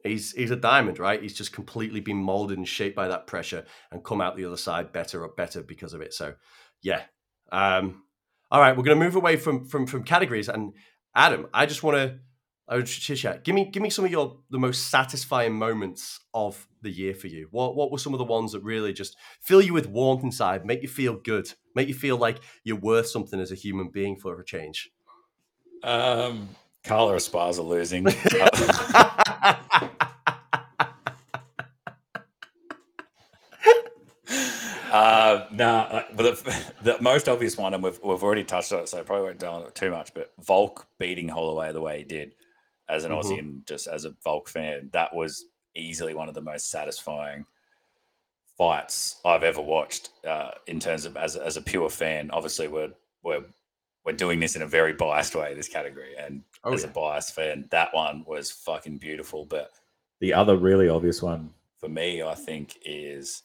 [0.02, 1.20] he's he's a diamond, right?
[1.22, 4.56] He's just completely been molded and shaped by that pressure, and come out the other
[4.56, 6.12] side better, or better because of it.
[6.14, 6.34] So,
[6.82, 7.02] yeah.
[7.50, 8.04] Um,
[8.50, 10.72] all right, we're gonna move away from from from categories, and
[11.14, 12.18] Adam, I just want to.
[12.76, 13.44] Would chit.
[13.44, 17.26] Give me, give me some of your the most satisfying moments of the year for
[17.26, 17.48] you.
[17.50, 20.64] What, what were some of the ones that really just fill you with warmth inside,
[20.64, 24.16] make you feel good, make you feel like you're worth something as a human being
[24.16, 24.90] for a change?
[25.82, 26.48] Um,
[26.84, 28.06] Carla Esparza losing.
[34.92, 38.90] Uh, nah, but the, the most obvious one, and we've, we've already touched on it,
[38.90, 40.12] so I probably won't dwell on it too much.
[40.12, 42.34] But Volk beating Holloway the way he did,
[42.88, 43.22] as an Mhm.
[43.22, 47.46] Aussie and just as a Volk fan, that was easily one of the most satisfying
[48.58, 50.10] fights I've ever watched.
[50.24, 52.92] Uh, in terms of as as a pure fan, obviously we're
[53.22, 53.44] we're
[54.04, 56.90] we're doing this in a very biased way, this category, and Oh, as yeah.
[56.90, 59.44] a biased fan, that one was fucking beautiful.
[59.44, 59.70] But
[60.20, 61.54] The other really obvious one.
[61.78, 63.42] for me, I think is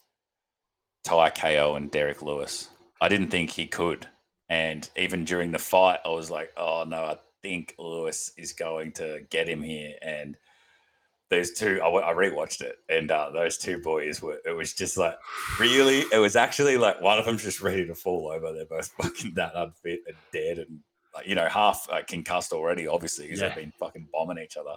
[1.04, 2.68] Ty KO and Derrick Lewis.
[3.00, 4.08] I didn't think he could.
[4.48, 8.92] And even during the fight, I was like, oh no, I think Lewis is going
[8.92, 9.94] to get him here.
[10.02, 10.36] And
[11.30, 14.96] those two, I, I rewatched it, and uh, those two boys were, it was just
[14.96, 15.16] like,
[15.60, 16.04] really?
[16.12, 18.52] It was actually like one of them's just ready to fall over.
[18.52, 20.80] They're both fucking that unfit and dead and,
[21.14, 23.48] like, you know, half uh, concussed already, obviously, because Yeah.
[23.48, 24.72] they've been fucking bombing each other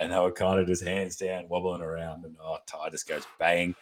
[0.00, 3.24] and they were kind of just hands down, wobbling around, and oh, Ty just goes
[3.38, 3.74] bang,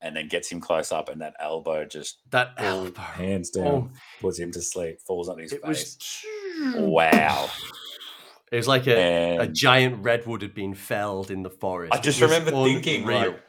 [0.00, 3.00] and then gets him close up, and that elbow just that Oh, elbow.
[3.00, 3.66] Hands down.
[3.66, 3.90] Oh,
[4.22, 5.68] puts him to sleep, falls on his it face.
[5.68, 5.98] was
[6.76, 7.48] Wow!
[8.50, 11.92] It was like a, a giant redwood had been felled in the forest.
[11.94, 13.18] I just It was remember thinking, unreal.
[13.32, 13.42] like,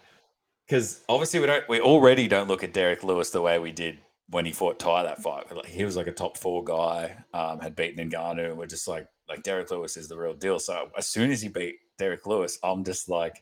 [0.68, 4.00] because obviously we don't, we already don't look at Derrick Lewis the way we did
[4.30, 5.56] when he fought Ty that fight.
[5.56, 8.88] Like, he was like a top four guy, um, had beaten Ngannou, and we're just
[8.88, 10.60] like, like Derrick Lewis is the real deal.
[10.60, 13.42] So as soon as he beat Derrick Lewis, I'm just like,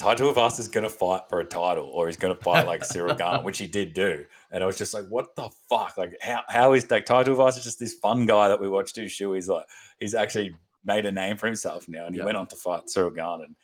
[0.00, 2.84] Tai Tuivasa is going to fight for a title, or he's going to fight like
[2.84, 4.24] Cyril Garner, which he did do.
[4.54, 5.98] And I was just like, what the fuck?
[5.98, 9.08] Like, how how is like Tai Tuivasa just this fun guy that we watch do
[9.08, 9.32] shoe?
[9.32, 9.66] He's like,
[9.98, 13.10] he's actually made a name for himself now, and he went on to fight Cyril
[13.10, 13.44] Garner.
[13.46, 13.56] And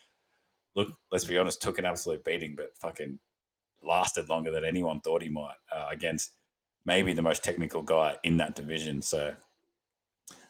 [0.74, 3.20] look, let's be honest, took an absolute beating, but fucking
[3.84, 6.32] lasted longer than anyone thought he might uh, against
[6.84, 9.00] maybe the most technical guy in that division.
[9.00, 9.32] So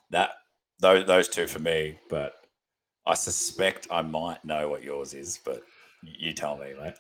[0.08, 0.30] that
[0.78, 2.32] those those two for me, but
[3.06, 5.60] I suspect I might know what yours is, but
[6.02, 6.94] you tell me, mate.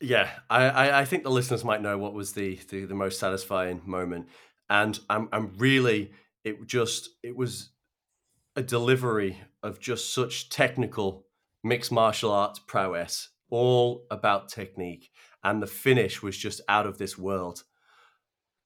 [0.00, 3.18] Yeah, I, I, I think the listeners might know what was the, the, the most
[3.18, 4.28] satisfying moment,
[4.68, 7.70] and I'm I'm really it just it was
[8.56, 11.26] a delivery of just such technical
[11.62, 15.10] mixed martial arts prowess, all about technique,
[15.42, 17.62] and the finish was just out of this world.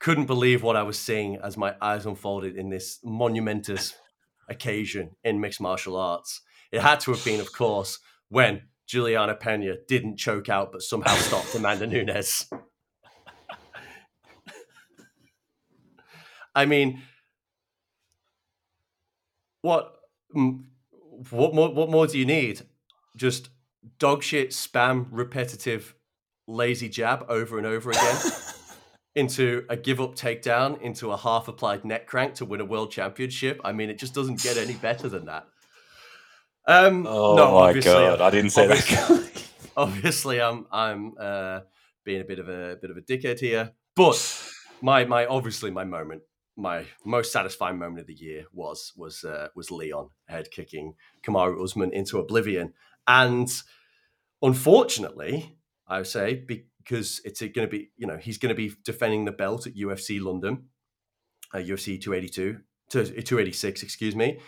[0.01, 3.95] Couldn't believe what I was seeing as my eyes unfolded in this monumentous
[4.49, 6.41] occasion in mixed martial arts.
[6.71, 11.15] It had to have been, of course, when Juliana Pena didn't choke out but somehow
[11.15, 12.49] stopped Amanda Nunes.
[16.55, 17.03] I mean,
[19.61, 19.95] what
[20.35, 20.65] mm,
[21.31, 22.63] what more what more do you need?
[23.15, 23.51] Just
[23.99, 25.95] dog shit spam repetitive
[26.47, 28.17] lazy jab over and over again
[29.15, 32.91] into a give up takedown into a half applied neck crank to win a world
[32.91, 33.61] championship.
[33.63, 35.47] I mean, it just doesn't get any better than that.
[36.69, 39.25] Um, Oh no, my god, I didn't say that.
[39.79, 41.61] obviously I'm I'm uh,
[42.05, 44.21] being a bit of a bit of a dickhead here, but
[44.83, 46.23] my my obviously my moment,
[46.57, 51.63] my most satisfying moment of the year was was uh, was Leon head kicking Kamaru
[51.63, 52.75] Usman into oblivion,
[53.07, 53.49] and
[54.43, 58.75] unfortunately, I would say because it's going to be you know he's going to be
[58.85, 60.65] defending the belt at UFC London,
[61.55, 62.59] uh, UFC 282
[62.91, 64.39] to 286, excuse me.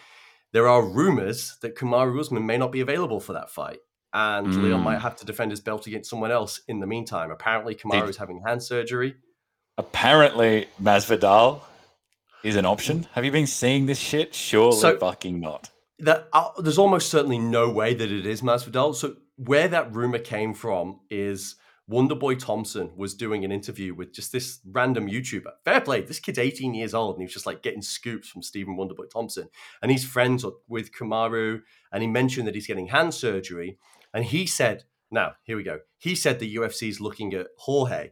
[0.52, 3.78] There are rumors that Kamaru Usman may not be available for that fight
[4.12, 4.84] and Leon Mm.
[4.84, 7.30] might have to defend his belt against someone else in the meantime.
[7.30, 9.14] Apparently, Kamaru is having hand surgery.
[9.78, 11.60] Apparently, Masvidal
[12.42, 13.06] is an option.
[13.12, 14.34] Have you been seeing this shit?
[14.34, 15.70] Surely So- fucking not.
[16.00, 18.94] That uh, there's almost certainly no way that it is Masvidal.
[18.94, 21.56] So where that rumor came from is
[21.90, 25.50] Wonderboy Thompson was doing an interview with just this random YouTuber.
[25.64, 28.42] Fair play, this kid's 18 years old and he was just like getting scoops from
[28.42, 29.48] Stephen Wonderboy Thompson.
[29.83, 33.79] And he's friends with Kamaru and he mentioned that he's getting hand surgery.
[34.14, 35.81] And he said, now, here we go.
[35.98, 38.11] He said the UFC is looking at Jorge.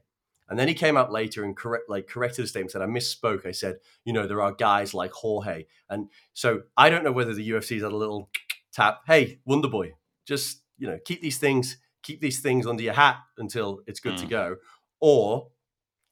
[0.49, 2.73] And then he came out later and correct, like corrected the statement.
[2.73, 3.47] Said I misspoke.
[3.47, 7.35] I said, you know, there are guys like Jorge, and so I don't know whether
[7.35, 8.31] the UFC's had a little
[8.73, 9.03] tap.
[9.07, 9.93] Hey, Wonderboy,
[10.25, 14.15] just you know, keep these things, keep these things under your hat until it's good
[14.15, 14.21] mm.
[14.21, 14.57] to go,
[15.01, 15.49] or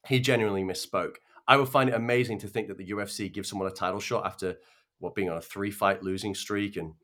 [0.06, 1.16] he genuinely misspoke.
[1.48, 4.26] I would find it amazing to think that the UFC gives someone a title shot
[4.26, 4.56] after
[4.98, 6.94] what being on a three fight losing streak and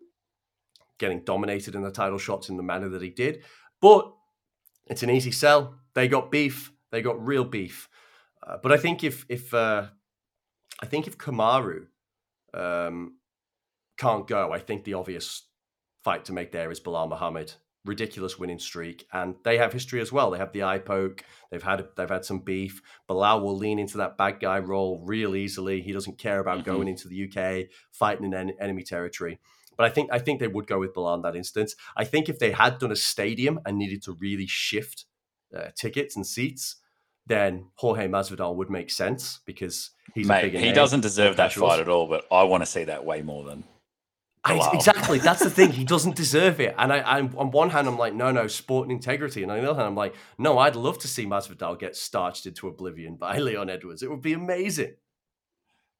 [0.98, 3.42] getting dominated in the title shots in the manner that he did.
[3.80, 4.12] But
[4.86, 5.76] it's an easy sell.
[5.94, 6.72] They got beef.
[6.90, 7.88] They got real beef.
[8.44, 9.86] Uh, but I think if if uh,
[10.80, 11.86] I think if Kamaru
[12.54, 13.16] um,
[13.96, 15.44] can't go, I think the obvious
[16.02, 17.52] fight to make there is Belal Muhammad.
[17.84, 20.30] Ridiculous winning streak, and they have history as well.
[20.30, 21.24] They have the eye poke.
[21.50, 22.80] They've had they've had some beef.
[23.08, 25.82] Belal will lean into that bad guy role real easily.
[25.82, 26.70] He doesn't care about mm-hmm.
[26.70, 29.40] going into the UK, fighting in en- enemy territory.
[29.76, 31.74] But I think I think they would go with Belal in that instance.
[31.96, 35.06] I think if they had done a stadium and needed to really shift
[35.56, 36.76] uh, tickets and seats,
[37.26, 41.88] then Jorge Masvidal would make sense because he's Mate, he doesn't deserve that fight at
[41.88, 42.06] all.
[42.06, 43.64] But I want to see that way more than.
[44.44, 45.70] I, exactly, that's the thing.
[45.70, 48.88] He doesn't deserve it, and I, I'm on one hand, I'm like, no, no, sport
[48.88, 51.78] and integrity, and on the other hand, I'm like, no, I'd love to see Masvidal
[51.78, 54.02] get starched into oblivion by Leon Edwards.
[54.02, 54.94] It would be amazing.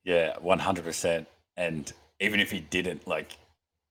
[0.05, 1.29] Yeah, one hundred percent.
[1.57, 3.37] And even if he didn't, like,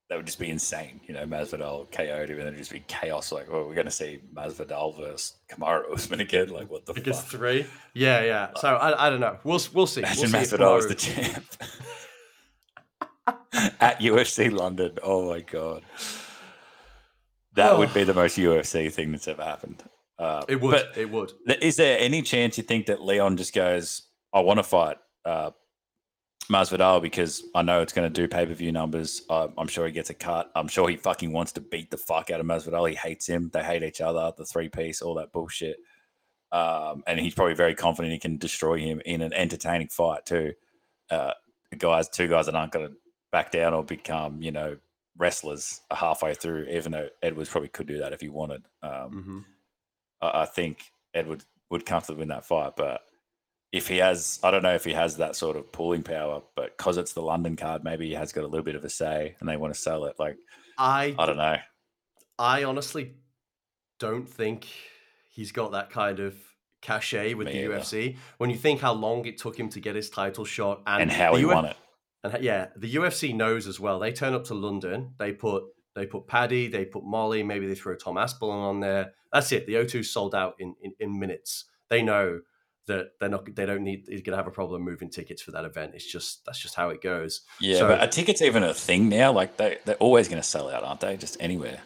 [0.10, 1.00] that would just be insane.
[1.08, 3.32] You know, Masvidal KO'd him, and then it'd just be chaos.
[3.32, 6.50] Like, well, we're going to see Masvidal versus Kamaru Usman again.
[6.50, 6.92] Like, what the?
[6.92, 7.66] Because three.
[7.94, 8.50] Yeah, yeah.
[8.58, 9.38] So I, I don't know.
[9.46, 10.02] We'll we'll see.
[10.02, 11.46] Imagine we'll see Masvidal as the champ
[13.80, 14.98] at UFC London.
[15.04, 15.84] Oh my god,
[17.56, 17.80] that oh.
[17.80, 19.84] would be the most UFC thing that's ever happened.
[20.18, 20.86] Uh, it would.
[20.96, 21.34] it would.
[21.62, 24.98] Is there any chance you think that Leon just goes, "I want to fight"?
[25.26, 25.52] Uh,
[26.52, 29.24] Masvidal because I know it's going to do pay per view numbers.
[29.30, 30.52] Uh, I'm sure he gets a cut.
[30.56, 32.90] I'm sure he fucking wants to beat the fuck out of Masvidal.
[32.90, 33.50] He hates him.
[33.54, 34.32] They hate each other.
[34.38, 35.78] The three piece, all that bullshit.
[36.52, 40.54] Um, and he's probably very confident he can destroy him in an entertaining fight too.
[41.10, 41.32] Uh,
[41.78, 42.94] guys, two guys that aren't going to
[43.32, 44.78] back down or become, you know,
[45.18, 46.66] wrestlers halfway through.
[46.66, 48.64] Even though Edwards probably could do that if he wanted.
[48.84, 49.40] Um, mm-hmm.
[50.22, 53.02] I, I think Edward would comfortably win that fight, but
[53.72, 56.78] if he has, I don't know if he has that sort of pulling power, but
[56.78, 59.36] because it's the London card, maybe he has got a little bit of a say,
[59.40, 60.16] and they want to sell it.
[60.20, 60.38] Like,
[60.78, 61.58] I, I don't know.
[62.38, 63.14] I honestly
[63.98, 64.68] don't think
[65.30, 66.36] he's got that kind of
[66.82, 67.80] cachet with Me the either.
[67.80, 68.18] UFC.
[68.38, 71.12] When you think how long it took him to get his title shot, and, and
[71.12, 71.78] how he won it,
[72.24, 74.00] and yeah, the UFC knows as well.
[74.00, 75.64] They turn up to London, they put
[75.96, 79.14] they put Paddy, they put Molly, maybe they throw Tom Aspinall on there.
[79.34, 79.68] That's it.
[79.68, 81.66] The O2 sold out in, in, in minutes.
[81.90, 82.42] They know
[82.88, 85.66] that they're not they don't need he's gonna have a problem moving tickets for that
[85.66, 85.94] event.
[85.94, 87.42] It's just that's just how it goes.
[87.60, 89.32] Yeah, so, but a ticket's even a thing now.
[89.32, 91.18] Like they they're always gonna sell out, aren't they?
[91.18, 91.80] Just anywhere.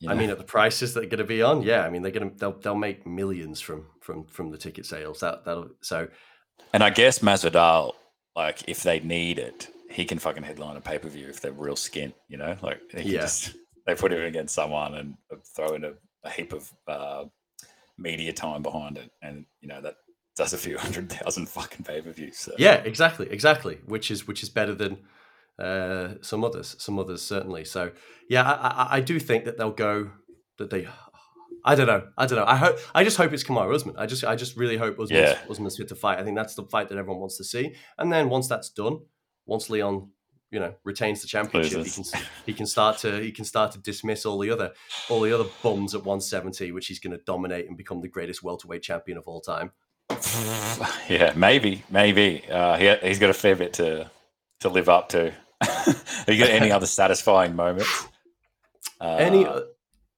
[0.00, 0.14] You know?
[0.14, 1.84] I mean, at the prices that are going to be on, yeah.
[1.84, 5.20] I mean, they're going to they'll they'll make millions from from from the ticket sales.
[5.20, 6.08] That that'll so.
[6.72, 7.92] And I guess Masvidal,
[8.36, 11.52] like, if they need it, he can fucking headline a pay per view if they're
[11.52, 12.14] real skint.
[12.28, 13.22] You know, like yeah.
[13.22, 13.54] Just,
[13.86, 15.14] they put him against someone and
[15.56, 15.92] throw in a,
[16.24, 17.24] a heap of uh,
[17.98, 19.96] media time behind it, and you know that
[20.36, 22.38] does a few hundred thousand fucking pay per views.
[22.38, 22.52] So.
[22.58, 23.78] Yeah, exactly, exactly.
[23.86, 24.98] Which is which is better than
[25.58, 27.64] uh, some others, some others certainly.
[27.64, 27.90] So
[28.28, 30.10] yeah, I, I, I do think that they'll go
[30.58, 30.88] that they.
[31.64, 32.08] I don't know.
[32.16, 32.44] I don't know.
[32.46, 32.78] I hope.
[32.94, 33.96] I just hope it's Kamaru Usman.
[33.98, 34.24] I just.
[34.24, 35.38] I just really hope Usman's, yeah.
[35.48, 36.18] Usman's fit to fight.
[36.18, 37.74] I think that's the fight that everyone wants to see.
[37.98, 39.00] And then once that's done,
[39.46, 40.10] once Leon
[40.50, 42.04] you know retains the championship, he can
[42.46, 44.72] he can start to he can start to dismiss all the other
[45.08, 48.42] all the other bums at 170, which he's going to dominate and become the greatest
[48.42, 49.72] welterweight champion of all time.
[51.08, 54.10] Yeah, maybe, maybe uh, he he's got a fair bit to
[54.60, 55.32] to live up to.
[55.60, 58.06] Have you got any other satisfying moments?
[59.00, 59.62] Uh, any uh,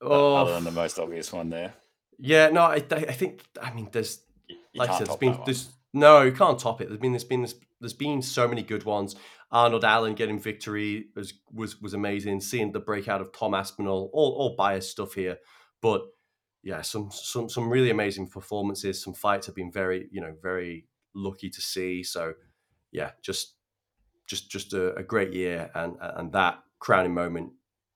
[0.02, 1.74] oh, other than the most obvious one there?
[2.18, 5.38] Yeah, no, I, I think I mean there's you, you like I said, there's been
[5.44, 6.88] there's no you can't top it.
[6.88, 7.46] There's been there's been
[7.80, 9.16] there's been so many good ones.
[9.50, 12.40] Arnold Allen getting victory was was was amazing.
[12.40, 15.38] Seeing the breakout of Tom Aspinall, all all biased stuff here,
[15.80, 16.02] but
[16.62, 19.02] yeah, some some some really amazing performances.
[19.02, 22.02] Some fights have been very you know very lucky to see.
[22.02, 22.34] So
[22.92, 23.54] yeah, just
[24.26, 27.52] just just a, a great year, and and that crowning moment,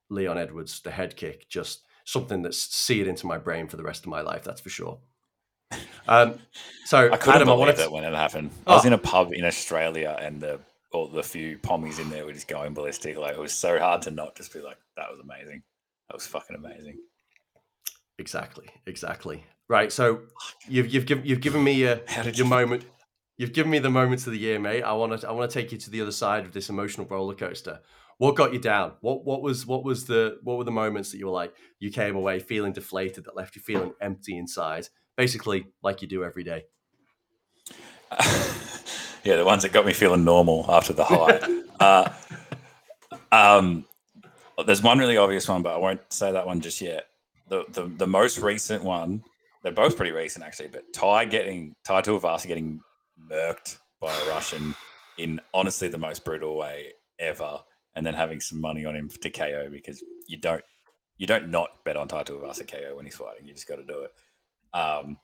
[0.09, 4.05] Leon Edwards, the head kick, just something that's seared into my brain for the rest
[4.05, 4.43] of my life.
[4.43, 4.97] That's for sure.
[6.07, 6.39] Um,
[6.85, 7.77] so I couldn't Adam, believe I wanted...
[7.77, 8.51] that when it happened.
[8.65, 8.71] Oh.
[8.71, 8.87] I was oh.
[8.87, 10.59] in a pub in Australia, and the
[10.93, 13.17] all the few pommies in there were just going ballistic.
[13.17, 15.63] Like it was so hard to not just be like, that was amazing.
[16.07, 16.97] That was fucking amazing.
[18.17, 19.43] Exactly, exactly.
[19.67, 19.91] Right.
[19.91, 20.21] So
[20.69, 22.85] you've you've given you've given me uh, How did your you- moment.
[23.39, 24.81] You've given me the moments of the year, mate.
[24.81, 27.05] I want to I want to take you to the other side of this emotional
[27.05, 27.81] roller coaster.
[28.17, 28.93] What got you down?
[29.01, 31.91] What what was what was the what were the moments that you were like you
[31.91, 34.87] came away feeling deflated that left you feeling empty inside?
[35.15, 36.65] Basically, like you do every day.
[39.23, 41.39] yeah, the ones that got me feeling normal after the high.
[41.79, 42.09] uh,
[43.31, 43.85] um,
[44.65, 47.05] there's one really obvious one, but I won't say that one just yet.
[47.49, 49.23] The the, the most recent one,
[49.61, 52.81] they're both pretty recent actually, but Tai getting Tai Tuivasa getting
[53.29, 54.75] murked by a Russian
[55.17, 57.59] in honestly the most brutal way ever,
[57.97, 60.63] and then having some money on him to KO because you don't
[61.17, 63.47] you don't not bet on Tai Tuivasa KO when he's fighting.
[63.47, 64.77] You just got to do it.
[64.77, 65.17] Um,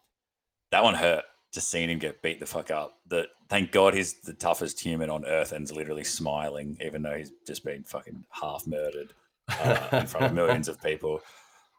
[0.72, 1.24] that one hurt.
[1.54, 2.98] Just seeing him get beat the fuck up.
[3.10, 7.32] That thank God he's the toughest human on earth and's literally smiling, even though he's
[7.46, 9.14] just been fucking half murdered
[9.50, 11.22] uh, in front of millions of people.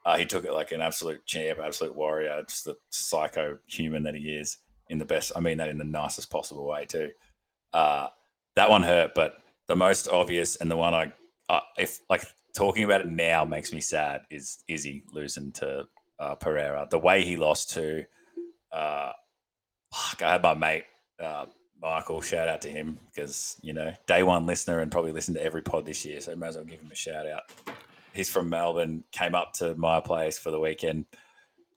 [0.06, 4.14] Uh, he took it like an absolute champ, absolute warrior, just the psycho human that
[4.14, 4.58] he is
[4.90, 5.32] in the best.
[5.34, 7.10] I mean that in the nicest possible way too.
[7.72, 8.08] Uh,
[8.54, 11.12] that one hurt, but the most obvious and the one I,
[11.76, 15.86] if like talking about it now makes me sad is Izzy losing to
[16.18, 16.86] uh, Pereira.
[16.90, 18.04] The way he lost to,
[18.72, 19.12] uh,
[19.92, 20.84] fuck, I had my mate
[21.22, 21.46] uh,
[21.80, 22.20] Michael.
[22.20, 25.62] Shout out to him because you know day one listener and probably listened to every
[25.62, 27.42] pod this year, so I might as well give him a shout out.
[28.12, 29.02] He's from Melbourne.
[29.12, 31.06] Came up to my place for the weekend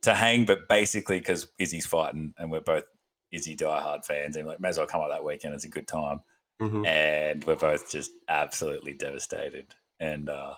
[0.03, 2.83] to hang, but basically because Izzy's fighting and we're both
[3.31, 5.55] Izzy diehard fans, and like may as well come up that weekend.
[5.55, 6.21] It's a good time
[6.61, 6.85] Mhm.
[6.87, 9.75] and we're both just absolutely devastated.
[9.99, 10.55] And uh,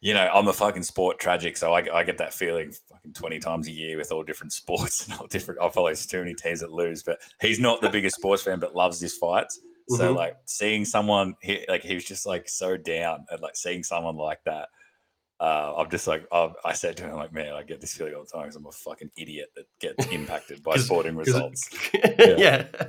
[0.00, 3.38] you know, I'm a fucking sport tragic, so I, I get that feeling fucking 20
[3.38, 5.60] times a year with all different sports and all different.
[5.60, 8.74] I follow too many teams that lose, but he's not the biggest sports fan, but
[8.74, 9.60] loves his fights.
[9.88, 10.16] So Mhm.
[10.16, 14.16] like seeing someone he, like he was just like so down and like seeing someone
[14.16, 14.68] like that.
[15.40, 18.14] Uh, I'm just like I, I said to him like man I get this feeling
[18.14, 21.70] all the time because I'm a fucking idiot that gets impacted by sporting it- results.
[21.94, 22.66] yeah.
[22.74, 22.86] Uh,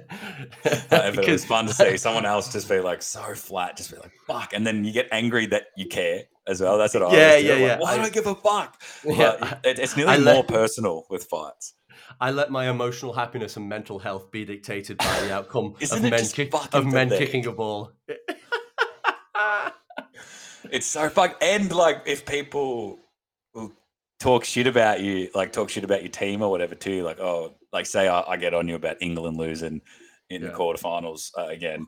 [1.15, 3.97] but it was fun to see someone else just be like so flat, just be
[3.97, 6.77] like fuck, and then you get angry that you care as well.
[6.77, 7.47] That's what I Yeah, always do.
[7.47, 7.79] yeah, like, yeah.
[7.79, 8.81] Why do I- I give a fuck?
[9.05, 11.75] Yeah, But it, it's nearly let- more personal with fights.
[12.19, 16.25] I let my emotional happiness and mental health be dictated by the outcome of men,
[16.27, 17.93] kick, of men kicking a ball.
[20.69, 21.37] It's so fuck.
[21.41, 22.99] And like if people
[23.53, 23.71] will
[24.19, 27.55] talk shit about you, like talk shit about your team or whatever too, like oh,
[27.73, 29.81] like say I, I get on you about England losing
[30.29, 30.53] in the Yeah.
[30.53, 31.87] quarterfinals uh, again.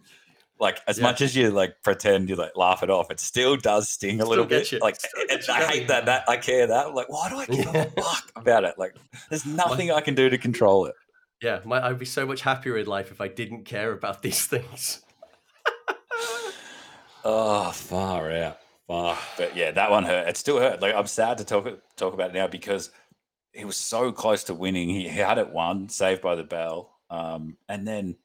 [0.60, 1.04] Like as Yeah.
[1.04, 4.26] much as you like pretend you like laugh it off, it still does sting a
[4.26, 4.72] little bit.
[4.72, 4.80] you.
[4.80, 6.06] Like and gets you I hate that.
[6.06, 6.88] That I care that.
[6.88, 7.84] I'm like, why do I give Yeah.
[7.96, 8.76] a fuck about it?
[8.78, 8.96] Like
[9.30, 10.96] there's nothing I can do to control it.
[11.42, 14.46] Yeah, my, I'd be so much happier in life if I didn't care about these
[14.48, 15.02] things.
[17.26, 18.60] Oh, far out.
[18.88, 19.20] Fuck.
[19.38, 20.28] But yeah, that one hurt.
[20.28, 20.82] It still hurt.
[20.82, 22.92] Like I'm sad to talk talk about it now because
[23.54, 24.90] he was so close to winning.
[24.90, 26.92] He, he had it won, saved by the bell.
[27.10, 28.16] Um, and then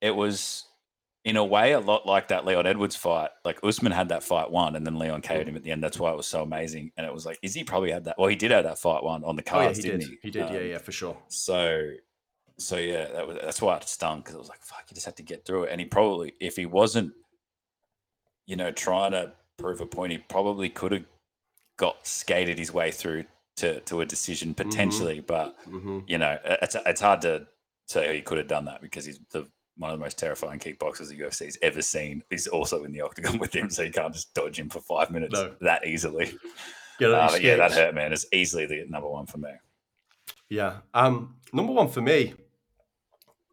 [0.00, 0.64] it was
[1.24, 3.30] in a way a lot like that Leon Edwards fight.
[3.44, 5.82] Like Usman had that fight won, and then Leon KO'd him at the end.
[5.84, 6.92] That's why it was so amazing.
[6.96, 8.16] And it was like, is he probably had that?
[8.18, 10.08] Well, he did have that fight one on the Oh yeah, cards, he didn't did.
[10.08, 10.18] he?
[10.22, 10.48] He did.
[10.50, 11.16] yeah, Um, yeah, for sure.
[11.28, 11.90] so,
[12.58, 15.04] so yeah, that was that's why it stung because it was like, "Fuck!" You just
[15.06, 15.72] had to get through it.
[15.72, 17.12] And he probably, if he wasn't,
[18.46, 21.04] you know, trying to prove a point, he probably could have
[21.76, 23.24] got skated his way through
[23.56, 25.20] to to a decision potentially.
[25.20, 27.46] But hmm you know, it's it's hard to
[27.86, 29.46] say he could have done that because he's the
[29.78, 32.22] one of the most terrifying kickboxers the UFC's ever seen.
[32.30, 35.10] He's also in the octagon with him, so you can't just dodge him for five
[35.10, 35.54] minutes No.
[35.60, 36.32] that easily.
[36.98, 38.10] Yeah, Uh, yeah, that hurt, man.
[38.14, 39.50] It's easily the number one for me.
[40.48, 40.78] Yeah.
[40.94, 42.32] Um, number one for me,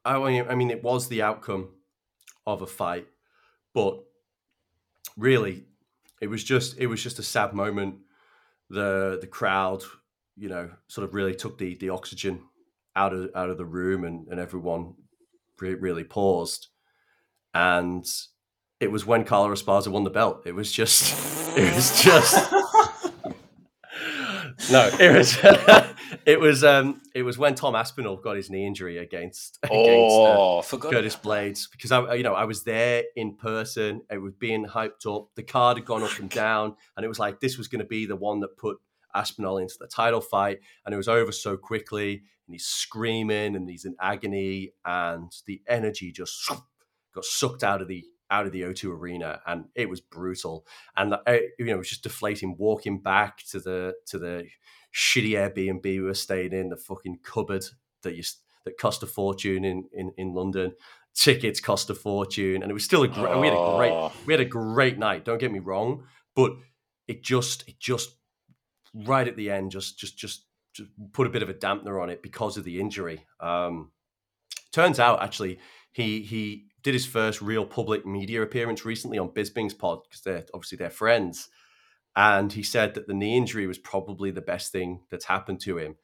[0.05, 1.69] I I mean, it was the outcome
[2.47, 3.05] of a fight,
[3.73, 4.01] but
[5.17, 5.65] really,
[6.23, 7.97] it was just it was just a sad moment.
[8.69, 9.83] The the crowd,
[10.37, 12.43] you know, sort of really took the the oxygen
[12.95, 14.93] out of out of the room, and and everyone
[15.59, 16.69] re- really paused.
[17.53, 18.09] And
[18.79, 20.43] it was when Carla Esparza won the belt.
[20.45, 21.13] It was just,
[21.57, 22.51] it was just
[24.71, 25.37] no, it was
[26.25, 30.37] it was um it was when Tom Aspinall got his knee injury against against uh,
[30.37, 30.61] Oh,
[30.91, 34.01] Curtis Blaydes because I you know I was there in person.
[34.09, 35.29] It was being hyped up.
[35.35, 37.85] The card had gone up and down, and it was like this was going to
[37.85, 38.77] be the one that put
[39.15, 42.23] Aspinall into the title fight, and it was over so quickly.
[42.47, 46.49] And he's screaming, and he's in agony, and the energy just
[47.15, 50.65] got sucked out of the out of the O2 arena, and it was brutal.
[50.95, 52.55] And uh, you know, it was just deflating.
[52.57, 54.47] Walking back to the to the
[54.93, 57.65] shitty Airbnb we were staying in, the fucking cupboard
[58.03, 58.23] that you
[58.65, 60.73] that cost a fortune in in, in London.
[61.15, 63.37] Tickets cost a fortune, and it was still a great.
[63.37, 64.11] We had a great Oh.
[64.25, 65.25] we had a great night.
[65.25, 66.05] Don't get me wrong,
[66.35, 66.53] but
[67.07, 68.15] it just it just
[68.95, 72.09] right at the end, just just just, just put a bit of a dampener on
[72.09, 73.25] it because of the injury.
[73.39, 73.91] Um,
[74.71, 75.59] turns out, actually,
[75.91, 80.45] he he did his first real public media appearance recently on Bisping's pod because they're
[80.53, 81.49] obviously they're friends,
[82.15, 85.77] and he said that the knee injury was probably the best thing that's happened to
[85.77, 85.95] him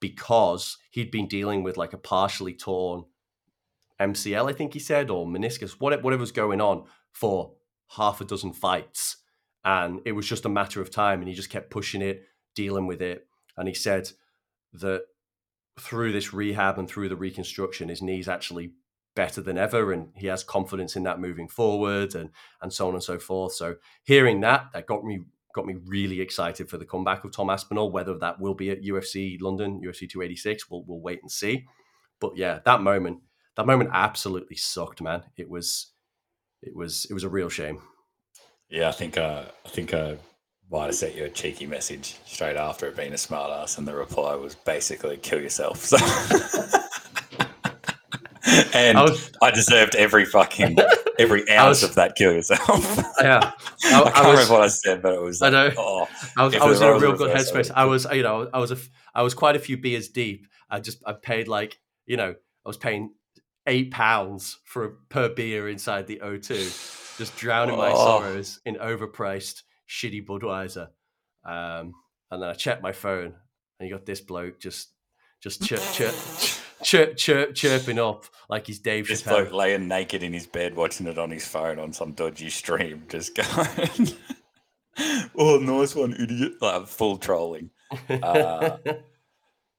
[0.00, 3.04] because he'd been dealing with like a partially torn
[4.00, 7.54] MCL, I think he said, or meniscus, whatever, whatever was going on for
[7.96, 9.16] half a dozen fights.
[9.64, 11.20] And it was just a matter of time.
[11.20, 12.24] And he just kept pushing it,
[12.54, 13.26] dealing with it.
[13.56, 14.10] And he said
[14.74, 15.02] that
[15.80, 18.72] through this rehab and through the reconstruction, his knee's actually
[19.16, 19.92] better than ever.
[19.92, 22.30] And he has confidence in that moving forward and,
[22.62, 23.54] and so on and so forth.
[23.54, 27.50] So hearing that, that got me got me really excited for the comeback of Tom
[27.50, 27.90] Aspinall.
[27.90, 31.64] Whether that will be at UFC London, UFC 286, we'll, we'll wait and see.
[32.20, 33.20] But yeah, that moment,
[33.56, 35.22] that moment absolutely sucked, man.
[35.36, 35.92] It was,
[36.62, 37.80] it was, it was a real shame.
[38.68, 40.16] Yeah, I think uh, I think I
[40.70, 43.86] might have sent you a cheeky message straight after it being a smart ass, and
[43.86, 46.82] the reply was basically "kill yourself." So.
[48.74, 49.06] and I
[49.42, 50.76] I, deserved every fucking
[51.18, 52.98] every ounce was- of that kill yourself.
[53.20, 53.52] Yeah,
[53.84, 55.40] I, I, can't I was, remember what I said, but it was.
[55.42, 55.82] I Like, know.
[55.82, 57.70] Oh, I was, I was in a real good headspace.
[57.74, 58.76] I was, you know, I was a,
[59.14, 60.46] I was quite a few beers deep.
[60.70, 63.14] I just, I paid like, you know, I was paying
[63.66, 67.96] eight pounds for per beer inside the O2, just drowning my Oh.
[67.96, 70.88] sorrows in overpriced shitty Budweiser.
[71.44, 71.94] Um,
[72.30, 73.34] and then I checked my phone,
[73.80, 74.88] and you got this bloke just,
[75.40, 76.14] just chirp, chirp,
[76.82, 79.28] chirp, chirp, chirping up like he's Dave this Chappelle.
[79.48, 83.04] bloke laying naked in his bed, watching it on his phone on some dodgy stream,
[83.08, 84.08] just going,
[85.36, 87.70] "Oh, nice one, idiot!" Like full trolling.
[88.10, 88.76] Uh,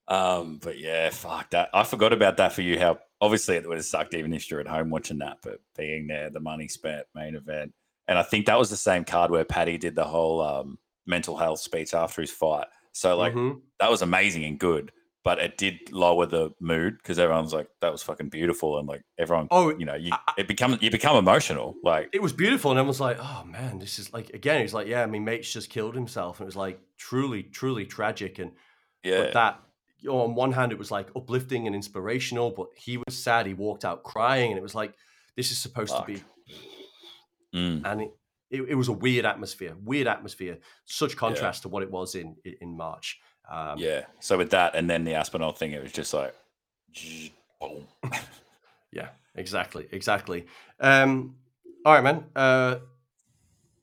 [0.09, 1.69] Um, but yeah, fuck that.
[1.73, 2.79] I forgot about that for you.
[2.79, 6.07] How obviously it would have sucked even if you're at home watching that, but being
[6.07, 7.73] there, the money spent, main event,
[8.07, 11.35] and I think that was the same card where Paddy did the whole um, mental
[11.35, 12.67] health speech after his fight.
[12.93, 13.59] So like Mhm.
[13.81, 14.93] that was amazing and good,
[15.24, 19.01] but it did lower the mood because everyone's like, "That was fucking beautiful," and like
[19.18, 21.76] everyone, Oh, you know, you I- it become you become emotional.
[21.84, 24.88] Like it was beautiful and everyone's like oh man this is like again he's like
[24.88, 28.51] yeah i mean mate's just killed himself and it was like truly truly tragic and
[29.03, 29.59] yeah, but that
[29.99, 33.45] you know, on one hand it was like uplifting and inspirational but he was sad
[33.47, 34.93] he walked out crying and it was like
[35.36, 36.07] this is supposed Fuck.
[36.07, 36.24] to be
[37.55, 37.82] Mm.
[37.86, 38.11] and it,
[38.49, 42.36] it, it was a weird atmosphere weird atmosphere such contrast to what it was in-
[42.61, 44.05] in march um, yeah.
[44.19, 46.33] So with that, and then the Aspinall thing, it was just like,
[47.59, 47.87] boom.
[48.91, 50.45] Yeah, exactly, exactly.
[50.79, 51.35] Um,
[51.85, 52.23] all right, man.
[52.35, 52.77] Uh,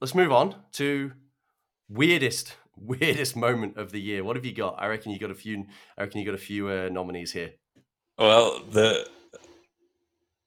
[0.00, 1.12] let's move on to
[1.88, 4.24] weirdest, weirdest moment of the year.
[4.24, 4.76] What have you got?
[4.78, 5.66] I reckon you got a few.
[5.98, 7.52] I reckon you got a few uh, nominees here.
[8.18, 9.06] Well, the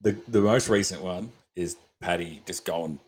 [0.01, 2.99] the the most recent one is Paddy just going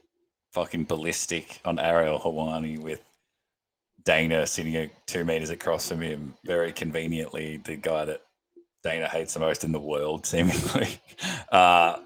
[0.54, 3.02] fucking ballistic on Ariel Helwani with
[4.04, 8.22] Dana sitting two meters across from him, very conveniently, the guy that
[8.84, 11.00] Dana hates the most in the world, seemingly.
[11.52, 11.98] Uh,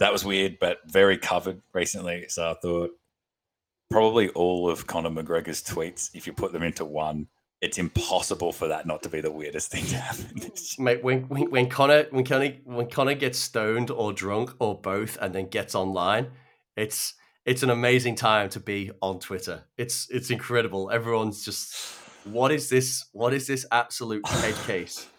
[0.00, 2.26] that was weird, but very covered recently.
[2.28, 2.90] So I thought
[3.90, 7.28] probably all of Conor McGregor's tweets, if you put them into one,
[7.60, 10.52] it's impossible for that not to be the weirdest thing to happen.
[10.78, 11.68] Mate, when when when when
[12.24, 16.28] Conor when Conor gets stoned or drunk or both, and then gets online,
[16.76, 17.14] it's
[17.48, 19.64] it's an amazing time to be on Twitter.
[19.78, 20.90] It's it's incredible.
[20.90, 21.74] Everyone's just,
[22.24, 23.06] what is this?
[23.12, 25.06] What is this absolute head case?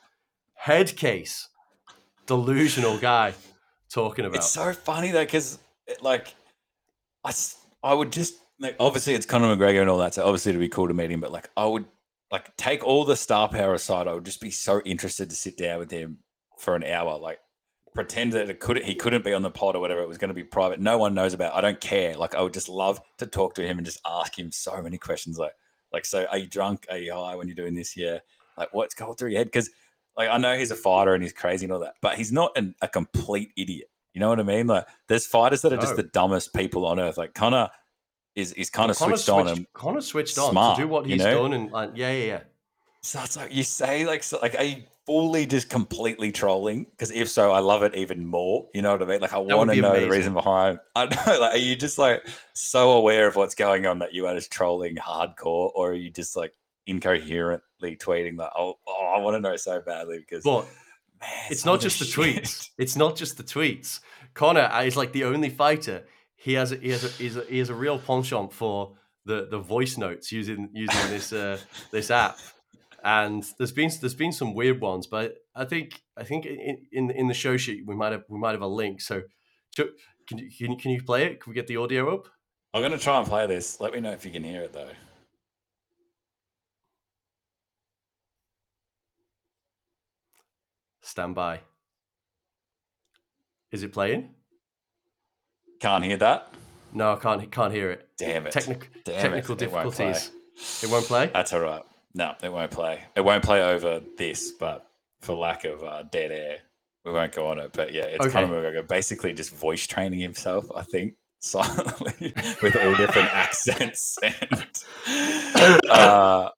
[0.53, 1.47] Head case,
[2.25, 3.33] delusional guy
[3.89, 4.35] talking about.
[4.35, 5.57] It's so funny though, because
[6.01, 6.35] like
[7.23, 7.31] I,
[7.81, 10.67] I would just like obviously it's Conor McGregor and all that, so obviously it'd be
[10.67, 11.21] cool to meet him.
[11.21, 11.85] But like I would
[12.29, 15.57] like take all the star power aside, I would just be so interested to sit
[15.57, 16.17] down with him
[16.57, 17.39] for an hour, like
[17.99, 20.01] pretend that it could he couldn't be on the pod or whatever.
[20.01, 20.79] It was going to be private.
[20.79, 21.53] No one knows about.
[21.53, 22.15] I don't care.
[22.15, 24.97] Like I would just love to talk to him and just ask him so many
[24.97, 25.37] questions.
[25.37, 25.51] Like
[25.91, 26.85] like so, are you drunk?
[26.89, 27.97] Are you high when you're doing this?
[27.97, 28.19] Yeah.
[28.57, 29.47] Like what's going through your head?
[29.47, 29.69] Because
[30.15, 32.57] like I know he's a fighter and he's crazy and all that, but he's not
[32.57, 33.89] an, a complete idiot.
[34.13, 34.67] You know what I mean?
[34.67, 35.97] Like there's fighters that are just No.
[35.97, 37.17] the dumbest people on earth.
[37.17, 37.69] Like Conor
[38.35, 41.05] is is kind of Conor switched on and Conor switched on smart, to do what
[41.05, 41.41] you he's know?
[41.41, 42.39] done, and like, yeah, yeah, yeah.
[43.01, 46.85] so it's like you say like so, like are you fully just completely trolling?
[46.91, 48.67] Because if so, I love it even more.
[48.75, 49.21] You know what I mean?
[49.21, 50.77] Like I want to know the reason behind.
[50.95, 51.39] I know.
[51.39, 54.51] Like are you just like so aware of what's going on that you are just
[54.51, 56.53] trolling hardcore, or are you just like
[56.85, 60.65] incoherently tweeting like oh, oh I want to know so badly because But
[61.19, 62.69] man, it's not just the shit- tweets.
[62.77, 64.01] It's not just the tweets.
[64.35, 66.03] Conor uh, is like the only fighter.
[66.35, 68.95] He has a, he has a, he has a, he has a real penchant for
[69.25, 71.57] the the voice notes using using this uh,
[71.91, 72.37] this app
[73.03, 77.27] and there's been there's been some weird ones, but I think I think in in,
[77.27, 79.01] the show sheet we might have we might have a link.
[79.01, 79.23] So,
[79.75, 79.89] can
[80.37, 81.41] you, can you, can you play it?
[81.41, 82.27] Can we get the audio up?
[82.73, 83.79] I'm gonna try and play this.
[83.79, 84.89] Let me know if you can hear it though.
[91.01, 91.61] Stand by.
[93.71, 94.29] Is it playing?
[95.79, 96.53] Can't hear that.
[96.93, 98.07] No, I can't can't hear it.
[98.17, 98.53] Damn it.
[98.53, 99.61] Technic- Damn technical it.
[99.61, 100.31] It difficulties.
[100.31, 101.31] Won't it won't play.
[101.33, 101.83] That's all right.
[102.13, 103.03] No, it won't play.
[103.15, 104.87] It won't play over this, but
[105.21, 106.57] for lack of uh, dead air,
[107.05, 107.71] we won't go on it.
[107.73, 108.33] But yeah, it's Okay.
[108.33, 114.17] Conor McGregor basically just voice training himself, I think, silently with all different accents.
[115.07, 116.49] And, uh,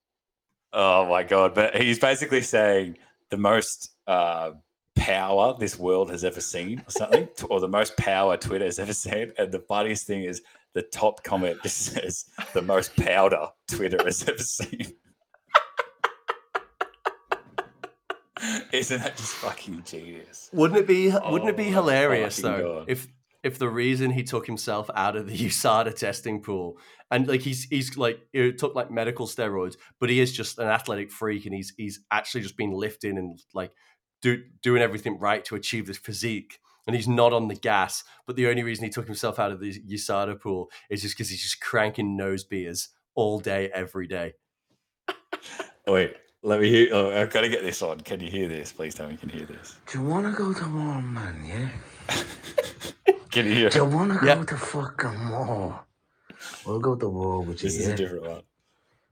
[0.72, 1.54] oh my God.
[1.54, 2.98] But he's basically saying
[3.30, 4.52] the most uh,
[4.96, 8.92] power this world has ever seen, or something, or the most power Twitter has ever
[8.92, 9.32] seen.
[9.38, 10.42] And the funniest thing is
[10.74, 14.92] the top comment just says the most powder Twitter has ever seen.
[18.78, 20.48] Isn't that just fucking genius?
[20.52, 21.10] Wouldn't it be?
[21.10, 22.84] Wouldn't it Oh be hilarious though God.
[22.88, 23.06] if
[23.42, 26.78] if the reason he took himself out of the USADA testing pool
[27.10, 30.68] and like he's he's like he took like medical steroids, but he is just an
[30.68, 33.72] athletic freak and he's he's actually just been lifting and like
[34.22, 36.58] do, doing everything right to achieve this physique.
[36.86, 39.60] And he's not on the gas, but the only reason he took himself out of
[39.60, 44.32] the USADA pool is just because he's just cranking nose beers all day, every day.
[45.86, 46.88] Wait, let me hear.
[46.92, 48.00] Oh, I've got to get this on.
[48.00, 48.72] Can you hear this?
[48.72, 49.76] Please tell me you can hear this.
[49.86, 51.68] Do you wanna go to war, man, yeah?
[53.30, 53.70] Can you hear?
[53.70, 54.44] Do you wanna go Yeah.
[54.44, 55.80] to fucking war?
[56.66, 58.42] We'll go to war with you, This is a different one.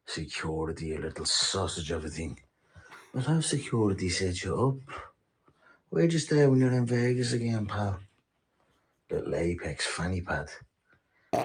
[0.07, 2.39] Security, you little sausage of a thing.
[3.14, 4.95] But how security set you up?
[5.91, 8.01] Where'd you stay when you're in Vegas again, pal?
[9.11, 10.49] Little Apex fanny pad.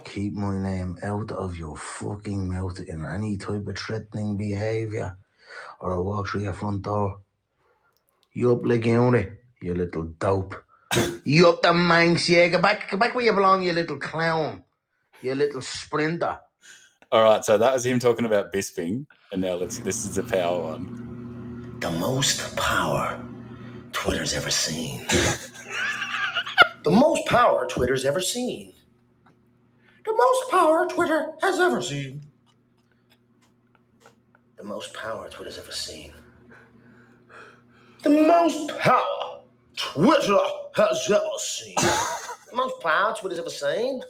[0.03, 5.17] Keep my name out of your fucking mouth in any type of threatening behaviour,
[5.79, 7.19] or I'll walk through your front door.
[8.33, 9.25] You up Laguna,
[9.61, 10.55] you little dope.
[11.23, 12.47] you up the Manx, yeah?
[12.47, 14.63] Go back, go back where you belong, you little clown.
[15.21, 16.39] You little sprinter.
[17.11, 19.79] All right, so that was him talking about Bisping, and now let's.
[19.79, 21.77] This is the power one.
[21.79, 23.23] The most power
[23.91, 25.05] Twitter's ever seen.
[26.83, 28.73] the most power Twitter's ever seen.
[30.05, 32.21] The most power Twitter has ever seen.
[34.65, 36.11] The most power Twitter's ever seen.
[38.01, 39.41] The most power
[39.77, 40.39] Twitter
[40.75, 41.75] has ever seen.
[42.49, 44.01] the most power Twitter's ever seen.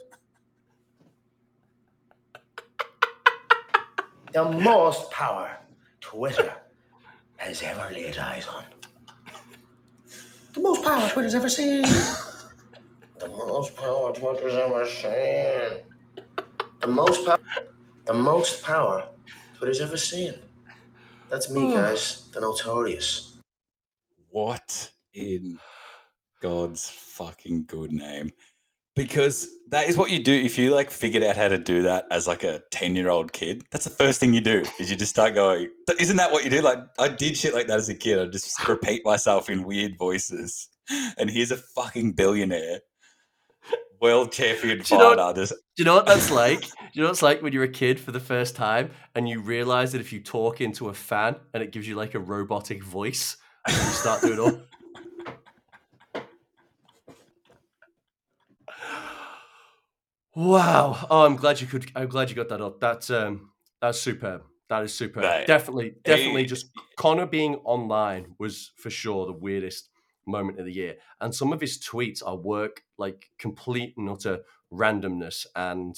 [4.32, 5.58] The most power
[6.00, 6.54] Twitter
[7.36, 8.64] has ever laid eyes on.
[10.54, 11.82] The most power Twitter's ever seen.
[11.82, 15.82] the most power Twitter's ever seen.
[16.80, 17.40] The most power.
[18.06, 19.06] The most power
[19.58, 20.45] Twitter's ever seen.
[21.28, 22.28] That's me, guys.
[22.32, 23.38] The Notorious.
[24.30, 25.58] What in
[26.40, 28.30] God's fucking good name?
[28.94, 32.06] Because that is what you do if you like figured out how to do that
[32.10, 33.64] as like a 10 year old kid.
[33.70, 35.68] That's the first thing you do is you just start going,
[35.98, 36.62] isn't that what you do?
[36.62, 38.18] Like I did shit like that as a kid.
[38.18, 40.68] I just repeat myself in weird voices.
[41.18, 42.80] And here's a fucking billionaire,
[44.00, 45.32] world champion Do you know-.
[45.34, 46.60] Do you know what that's like?
[46.62, 49.28] Do you know what it's like when you're a kid for the first time and
[49.28, 52.18] you realize that if you talk into a fan and it gives you like a
[52.18, 53.36] robotic voice,
[53.66, 54.60] and you start doing all.
[60.34, 61.06] Wow!
[61.08, 61.90] Oh, I'm glad you could.
[61.96, 62.78] I'm glad you got that up.
[62.80, 64.42] That's um, that's superb.
[64.68, 65.24] That is superb.
[65.24, 66.42] Mate, definitely, definitely.
[66.42, 66.66] he- Just
[66.96, 69.88] Conor being online was for sure the weirdest
[70.26, 74.40] moment of the year, and some of his tweets are work like complete and utter
[74.72, 75.46] randomness.
[75.54, 75.96] And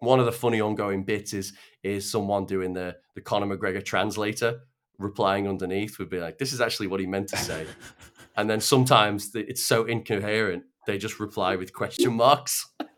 [0.00, 4.60] one of the funny ongoing bits is is someone doing the the Conor McGregor translator
[4.98, 7.66] replying underneath would be like, "This is actually what he meant to say,"
[8.36, 12.66] and then sometimes the, it's so incoherent they just reply with question marks.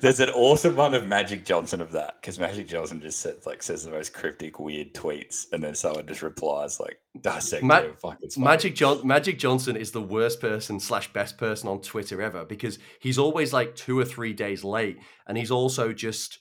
[0.00, 3.62] There's an awesome one of Magic Johnson of that because Magic Johnson just says, like
[3.62, 8.00] says the most cryptic, weird tweets, and then someone just replies like dissecting Ma- it.
[8.00, 8.44] Fuck, it's funny.
[8.46, 12.78] Magic John Magic Johnson is the worst person slash best person on Twitter ever because
[13.00, 16.38] he's always like two or three days late, and he's also just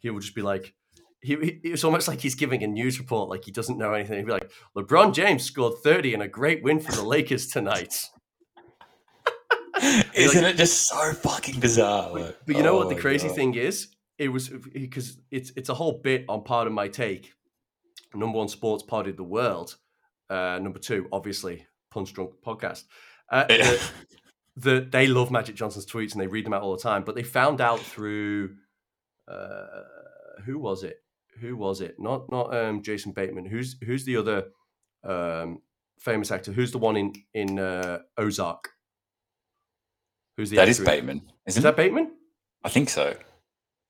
[0.00, 0.74] he will just be like.
[1.24, 4.16] He, he- it's almost like he's giving a news report, like he doesn't know anything.
[4.18, 7.94] He'd be like, "LeBron James scored 30 in a great win for the Lakers tonight."
[10.14, 12.10] Isn't it just so fucking bizarre?
[12.12, 13.36] like, But you know oh what the crazy God.
[13.36, 13.88] thing is?
[14.18, 17.32] It was because it's it's a whole bit on Pardon My Take.
[18.14, 19.76] Number one sports pod in the world.
[20.30, 22.84] Uh, number two, obviously, Punch Drunk podcast.
[23.30, 23.70] Uh, Yeah.
[23.70, 23.80] the,
[24.56, 27.04] the, they love Magic Johnson's tweets and they read them out all the time.
[27.04, 28.54] But they found out through
[29.26, 29.66] uh,
[30.44, 30.96] who was it?
[31.40, 31.96] Who was it?
[31.98, 33.46] Not not um, Jason Bateman.
[33.46, 34.44] Who's who's the other
[35.02, 35.62] um,
[35.98, 36.52] famous actor?
[36.52, 38.68] Who's the one in in uh, Ozark?
[40.36, 41.76] Who's the That is Bateman, Is isn't that it?
[41.76, 42.12] Bateman?
[42.64, 43.14] I think so.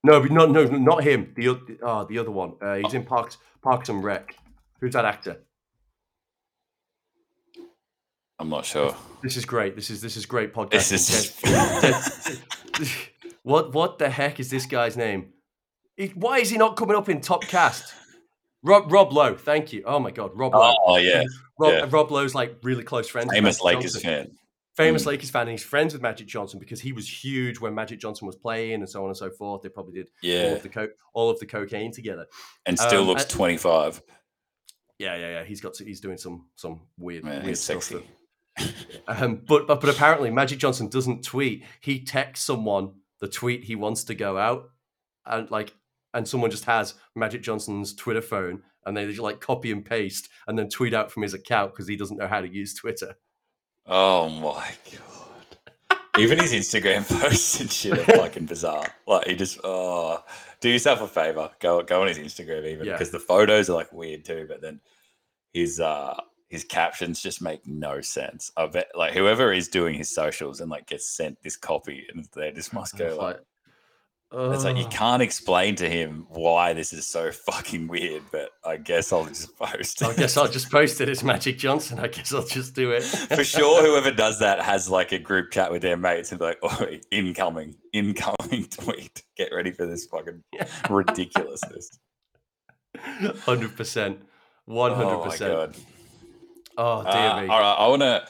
[0.03, 1.31] No, but no, no, no, not him.
[1.35, 2.53] The oth- oh, the other one.
[2.61, 4.35] Uh, he's in Parks Parks and Rec.
[4.81, 5.37] Who's that actor?
[8.39, 8.95] I'm not sure.
[9.21, 9.75] This is great.
[9.75, 10.89] This is this is great podcast.
[10.89, 11.09] This
[12.73, 12.97] is
[13.43, 15.29] what what the heck is this guy's name?
[15.95, 17.93] He- why is he not coming up in top cast?
[18.63, 19.83] Rob Rob Lowe, thank you.
[19.85, 20.75] Oh my god, Rob Lowe.
[20.85, 21.23] Oh yeah,
[21.59, 21.85] Rob, yeah.
[21.89, 23.31] Rob Lowe's like really close friends.
[23.31, 24.31] famous Lakers fan.
[24.75, 25.07] Famous Mm.
[25.07, 28.25] Lakers fan, and he's friends with Magic Johnson because he was huge when Magic Johnson
[28.25, 29.61] was playing and so on and so forth.
[29.61, 32.25] They probably did all Yeah, of the co- all of the cocaine together.
[32.65, 34.01] and still Um, looks I- 25.
[34.99, 35.43] Yeah, yeah, yeah.
[35.43, 37.89] He's got he's doing some some weird Man, weird stuff.
[37.89, 38.03] that-
[39.07, 41.63] Um, but, but but apparently Magic Johnson doesn't tweet.
[41.81, 44.69] He texts someone the tweet he wants to go out,
[45.25, 45.73] and like,
[46.13, 50.29] and someone just has Magic Johnson's Twitter phone, and they just like copy and paste,
[50.47, 53.15] and then tweet out from his account because he doesn't know how to use Twitter.
[53.85, 55.97] Oh my god.
[56.19, 58.87] Even his Instagram posts and shit are fucking bizarre.
[59.07, 60.23] Like he just oh
[60.61, 61.49] do yourself a favor.
[61.59, 62.93] Go go on his Instagram even Yeah.
[62.93, 64.79] because the photos are like weird too, but then
[65.53, 66.15] his uh
[66.49, 68.51] his captions just make no sense.
[68.55, 72.25] I bet like whoever is doing his socials and like gets sent this copy and
[72.35, 73.39] they just must go like like,
[74.35, 78.77] it's like you can't explain to him why this is so fucking weird, but I
[78.77, 80.07] guess I'll just post It.
[80.07, 81.99] I guess I'll just post it as Magic Johnson.
[81.99, 85.51] I guess I'll just do it for sure whoever does that has like a group
[85.51, 89.21] chat with their mates and be like, oh, incoming, incoming tweet.
[89.37, 90.41] Get ready for this fucking
[90.89, 91.99] ridiculousness.
[93.41, 94.19] Hundred percent,
[94.65, 95.53] one hundred Oh my percent.
[95.53, 95.75] god.
[96.77, 97.47] Oh dear Uh, me.
[97.49, 98.27] all right, I wanna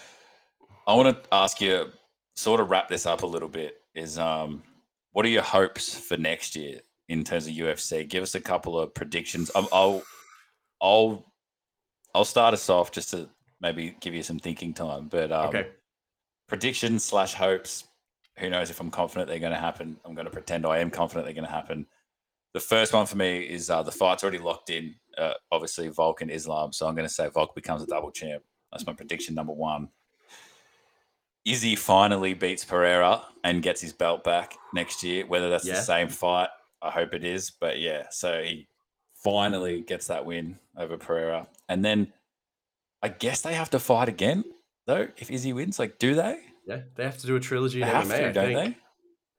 [0.87, 1.85] I wanna ask you
[2.35, 3.75] sort of wrap this up a little bit.
[3.95, 4.63] Is um
[5.13, 8.07] what are your hopes for next year in terms of UFC?
[8.07, 9.49] Give us a couple of predictions.
[9.55, 10.03] I'll
[10.81, 11.25] I'll
[12.13, 13.29] I'll start us off just to
[13.61, 15.07] maybe give you some thinking time.
[15.07, 15.67] But um, okay.
[16.47, 17.85] predictions slash hopes.
[18.39, 19.97] Who knows if I'm confident they're going to happen?
[20.03, 21.85] I'm going to pretend I am confident they're going to happen.
[22.55, 24.95] The first one for me is uh, the fight's already locked in.
[25.17, 26.73] Uh, obviously, Volk and Islam.
[26.73, 28.43] So I'm going to say Volk becomes a double champ.
[28.71, 29.89] That's my prediction number one.
[31.45, 35.25] Izzy finally beats Pereira and gets his belt back next year.
[35.25, 35.75] Whether that's Yeah.
[35.75, 36.49] the same fight,
[36.81, 37.51] I hope it is.
[37.51, 38.67] But yeah, so he
[39.15, 41.47] finally gets that win over Pereira.
[41.69, 42.13] And then
[43.01, 44.45] I guess they have to fight again,
[44.85, 45.79] though, if Izzy wins.
[45.79, 46.39] Like, do they?
[46.65, 48.17] Yeah, they have to do a trilogy They have MMA.
[48.27, 48.77] to, don't they?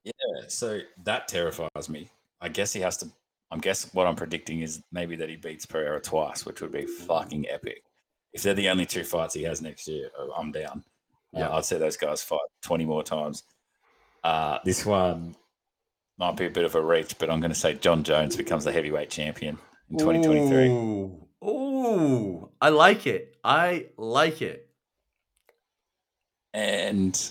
[0.04, 0.12] Yeah.
[0.48, 2.10] So that terrifies me.
[2.42, 3.10] I guess he has to.
[3.50, 6.84] I guess what I'm predicting is maybe that he beats Pereira twice, which would be
[6.86, 7.82] fucking epic.
[8.34, 10.84] If they're the only two fights he has next year, oh, I'm down.
[11.34, 11.40] Yeah.
[11.40, 13.42] Yeah, I'd say those guys fight 20 more times.
[14.22, 15.36] Uh, This one,
[16.18, 18.64] might be a bit of a reach, but I'm going to say Jon Jones becomes
[18.64, 19.58] the heavyweight champion
[19.90, 20.68] in 2023.
[20.68, 23.36] Ooh, Ooh, I like it.
[23.44, 24.68] I like it.
[26.54, 27.30] and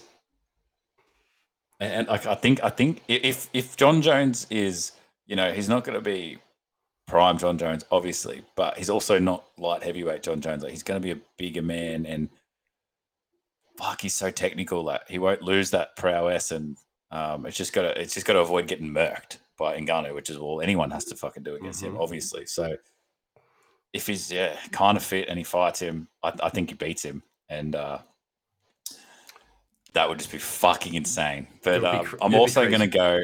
[1.79, 4.91] and like I think I think if if Jon Jones is
[5.25, 6.37] you know he's not going to be
[7.07, 10.61] prime Jon Jones obviously, but he's also not light heavyweight Jon Jones.
[10.63, 12.29] Like he's going to be a bigger man and
[13.77, 14.83] fuck, he's so technical.
[14.83, 16.77] Like he won't lose that prowess, and
[17.11, 20.29] um, it's just got to it's just got to avoid getting murked by Ngannou, which
[20.29, 22.01] is all anyone has to fucking do against him, Mhm.
[22.01, 22.45] obviously.
[22.45, 22.75] So
[23.93, 27.03] if he's yeah kind of fit and he fights him, I, I think he beats
[27.03, 27.99] him, and uh,
[29.93, 31.47] that would just be fucking insane.
[31.63, 33.21] But um, cr- I'm also going to go.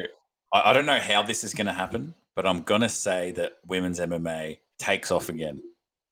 [0.52, 3.32] I, I don't know how this is going to happen, but I'm going to say
[3.32, 5.60] that women's MMA takes off again,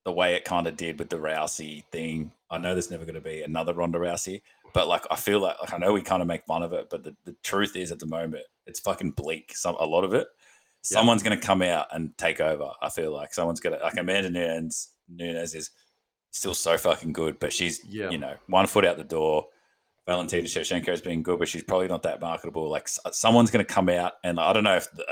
[0.08, 2.32] the way it kind of did with the Rousey thing.
[2.50, 4.40] I know there's never going to be another Ronda Rousey,
[4.72, 6.88] but like I feel like, like I know we kind of make fun of it,
[6.90, 9.54] but the, the truth is at the moment it's fucking bleak.
[9.54, 10.26] Some a lot of it.
[10.80, 12.70] Someone's going to come out and take over.
[12.80, 14.88] I feel like someone's going to like Amanda Nunes.
[15.10, 15.72] Nunes is
[16.30, 18.08] still so fucking good, but she's Yeah.
[18.08, 19.46] you know one foot out the door.
[20.06, 22.70] Valentina Shevchenko has been good, but she's probably not that marketable.
[22.70, 25.04] Like someone's going to come out, and I don't know if the,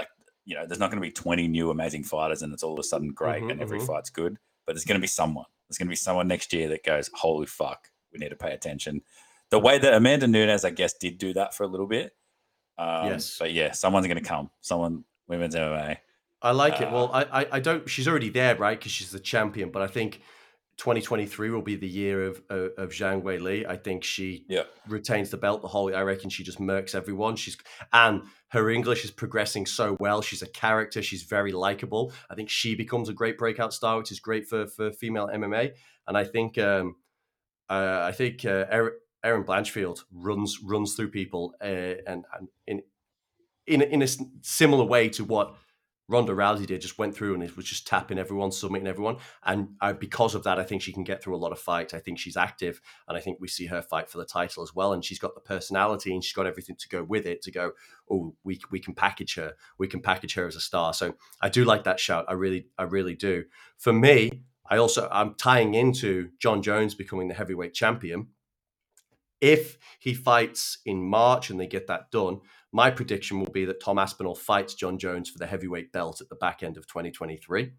[0.46, 2.78] you know, there's not going to be 20 new amazing fighters, and it's all of
[2.78, 3.86] a sudden great, Mhm, and every mhm.
[3.86, 4.38] fight's good.
[4.66, 5.46] But there's going to be someone.
[5.68, 8.52] There's going to be someone next year that goes, "Holy fuck, we need to pay
[8.52, 9.02] attention."
[9.50, 12.12] The way that Amanda Nunes, I guess, did do that for a little bit.
[12.78, 13.36] Um, Yes.
[13.38, 14.50] but yeah, someone's going to come.
[14.60, 15.98] Someone women's MMA.
[16.42, 16.88] I like it.
[16.88, 17.88] Uh, Well, I, I, I don't.
[17.88, 18.78] She's already there, right?
[18.78, 19.70] Because she's the champion.
[19.70, 20.20] But I think
[20.78, 23.66] 2023 will be the year of of, of Zhang Weili.
[23.66, 24.64] I think she Yeah.
[24.86, 25.94] retains the belt the whole.
[25.94, 27.36] I reckon she just murks everyone.
[27.36, 27.56] She's
[27.92, 30.22] and her English is progressing so well.
[30.22, 31.02] She's a character.
[31.02, 32.12] She's very likable.
[32.30, 35.72] I think she becomes a great breakout star, which is great for for female MMA.
[36.06, 36.96] And I think um,
[37.70, 38.92] uh, I think uh, Erin,
[39.24, 42.82] Erin Blanchfield runs runs through people uh, and and in
[43.66, 44.06] in a- in a
[44.42, 45.54] similar way to what
[46.08, 49.16] Ronda Rousey did, just went through and it was just tapping everyone, submitting everyone.
[49.44, 51.94] And uh, because of that, I think she can get through a lot of fights.
[51.94, 54.74] I think she's active, and I think we see her fight for the title as
[54.74, 54.92] well.
[54.92, 57.42] And she's got the personality, and she's got everything to go with it.
[57.42, 57.72] To go,
[58.10, 60.94] oh, we we can package her, we can package her as a star.
[60.94, 62.26] So I do like that shout.
[62.28, 63.44] I really, I really do.
[63.76, 68.28] For me, I also I'm tying into Jon Jones becoming the heavyweight champion.
[69.40, 72.40] If he fights in March and they get that done,
[72.76, 76.28] my prediction will be that Tom Aspinall fights Jon Jones for the heavyweight belt at
[76.28, 77.72] the back end of 2023.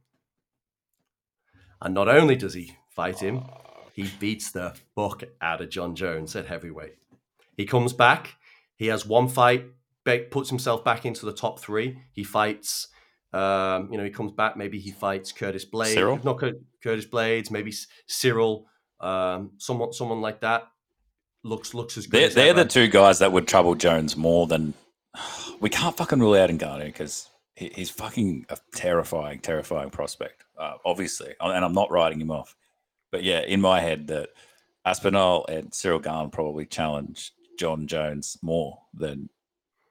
[1.83, 3.43] And not only does he fight him,
[3.93, 6.95] he beats the fuck out of Jon Jones at heavyweight.
[7.55, 8.37] He comes back.
[8.75, 9.65] He has one fight,
[10.31, 11.99] puts himself back into the top three.
[12.11, 12.87] He fights.
[13.33, 14.57] Um, you know, he comes back.
[14.57, 15.95] Maybe he fights Curtis Blaydes.
[15.95, 16.23] Ciryl?
[16.23, 17.51] Not Cur- Curtis Blaydes.
[17.51, 17.71] Maybe
[18.09, 18.63] Ciryl.
[18.99, 20.63] Um, someone, someone like that.
[21.43, 22.17] Looks looks as good.
[22.17, 24.73] They're, as they're the two guys that would trouble Jones more than
[25.59, 30.43] we can't fucking rule out Ngannou because he, he's fucking a terrifying, terrifying prospect.
[30.57, 32.55] Uh, obviously, and I'm not writing him off,
[33.11, 34.29] but yeah, in my head that
[34.85, 39.29] Aspinall and Ciryl Gane probably challenge Jon Jones more than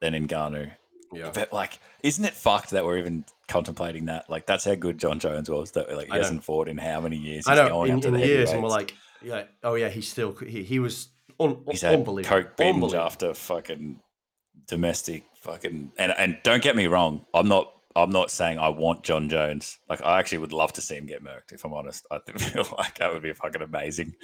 [0.01, 0.71] than Ngannou.
[1.13, 1.31] Yeah.
[1.33, 4.29] But like, isn't it fucked that we're even contemplating that?
[4.29, 5.71] Like, that's how good Jon Jones was.
[5.73, 6.19] That like he know.
[6.19, 7.47] hasn't fought in how many years?
[7.47, 10.63] I He's know going in, years, and we're like, yeah, oh yeah, he's still he,
[10.63, 11.09] he was
[11.39, 12.43] un, He's had unbelievable.
[12.43, 13.05] coke binge unbelievable.
[13.05, 14.01] after fucking
[14.69, 19.05] domestic fucking and and don't get me wrong, I'm not I'm not saying I want
[19.05, 19.79] Jon Jones.
[19.89, 21.53] Like I actually would love to see him get murked.
[21.53, 24.15] If I'm honest, I feel like that would be fucking amazing.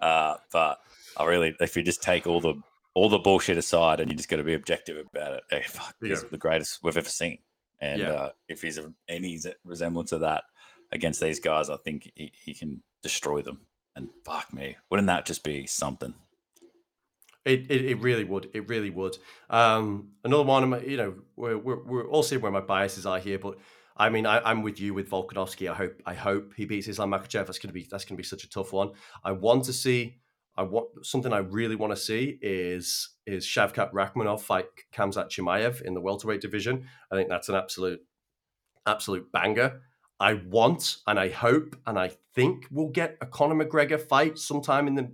[0.00, 0.78] Uh, but
[1.16, 2.54] I really, if you just take all the
[2.94, 5.94] all the bullshit aside and you just got to be objective about it, hey, fuck,
[6.02, 7.38] he's the greatest we've ever seen.
[7.80, 8.10] And Yeah.
[8.10, 10.42] uh, if he's a, any resemblance of that
[10.90, 13.60] against these guys, I think he, he can destroy them.
[13.94, 16.14] And fuck me, wouldn't that just be something?
[17.44, 18.50] It, it, it really would.
[18.52, 19.16] It really would.
[19.48, 23.38] Um, another one, you know, we're, we're, we're all seeing where my biases are here,
[23.38, 23.56] but
[24.00, 25.70] I mean, I, I'm with you with Volkanovski.
[25.70, 27.44] I hope I hope he beats Islam Makhachev.
[27.44, 28.92] That's gonna be that's gonna be such a tough one.
[29.22, 30.16] I want to see.
[30.56, 34.64] I want something I really want to see is is Shavkat Rakhmonov fight
[34.94, 36.86] Khamzat Chimaev in the welterweight division.
[37.12, 38.00] I think that's an absolute
[38.86, 39.82] absolute banger.
[40.18, 44.86] I want and I hope and I think we'll get a Conor McGregor fight sometime
[44.86, 45.12] in the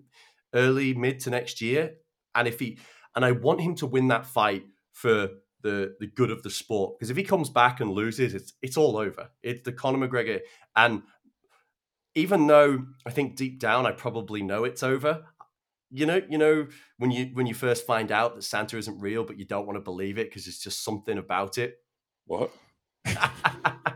[0.54, 1.94] early mid to next year.
[2.36, 2.78] And if he
[3.14, 5.30] and I want him to win that fight for
[5.62, 8.76] the the good of the sport because if he comes back and loses, it's it's
[8.76, 9.30] all over.
[9.42, 10.40] It's the Conor McGregor
[10.76, 11.02] and
[12.14, 15.24] even though I think deep down I probably know it's over.
[15.90, 16.66] You know, you know
[16.98, 19.76] when you when you first find out that Santa isn't real, but you don't want
[19.76, 21.76] to believe it because it's just something about it.
[22.26, 22.50] What?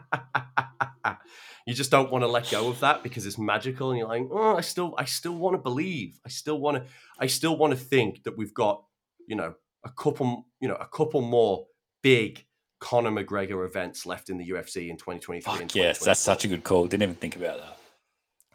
[1.66, 4.22] you just don't want to let go of that because it's magical and you're like
[4.32, 6.84] oh i still i still want to believe i still want to
[7.18, 8.82] i still want to think that we've got
[9.26, 9.54] you know
[9.84, 11.66] a couple you know a couple more
[12.02, 12.44] big
[12.80, 16.48] conor mcgregor events left in the ufc in 2023 and Fuck yes, that's such a
[16.48, 16.86] good call.
[16.86, 17.76] Didn't even think about that.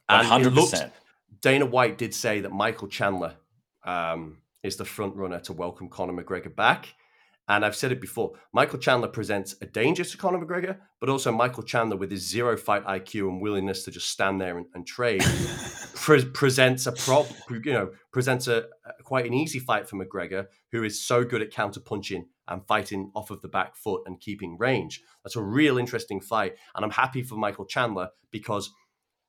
[0.07, 0.93] One And it hundred looks- percent.
[1.41, 3.36] Dana White did say that Michael Chandler
[3.86, 6.88] um, is the front runner to welcome Conor McGregor back.
[7.47, 11.31] And I've said it before Michael Chandler presents a danger to Conor McGregor, but also
[11.31, 14.87] Michael Chandler, with his zero fight IQ and willingness to just stand there and, and
[14.87, 15.23] trade,
[15.95, 20.47] pre- presents a prob, you know, presents a, a quite an easy fight for McGregor,
[20.71, 24.19] who is so good at counter punching and fighting off of the back foot and
[24.19, 25.01] keeping range.
[25.23, 28.71] That's a real interesting fight, and I'm happy for Michael Chandler because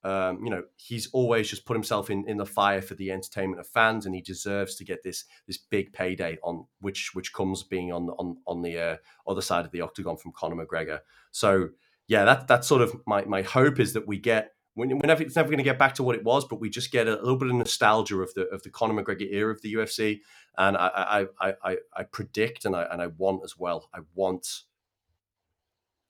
[0.05, 3.61] um, you know, he's always just put himself in, in the fire for the entertainment
[3.61, 7.63] of fans, and he deserves to get this this big payday on which which comes
[7.63, 11.01] being on on on the uh, other side of the octagon from Conor McGregor.
[11.33, 11.71] So
[12.07, 14.53] yeah, that that's sort of my my hope is that we get.
[14.77, 17.09] We're it's never going to get back to what it was, but we just get
[17.09, 20.21] a little bit of nostalgia of the of the Conor McGregor era of the UFC,
[20.59, 23.89] and I I I I, I predict and I and I want as well.
[23.95, 24.65] I want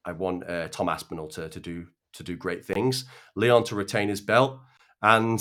[0.05, 1.87] I want uh, Tom Aspinall to to do
[2.17, 3.05] to do great things.
[3.35, 4.59] Leon to retain his belt,
[5.03, 5.41] and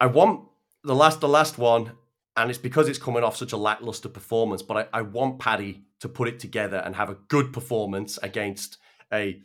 [0.00, 0.48] I want
[0.84, 1.92] the last the last one,
[2.36, 4.62] and it's because it's coming off such a lackluster performance.
[4.62, 8.78] But I, I want Paddy to put it together and have a good performance against
[9.12, 9.40] a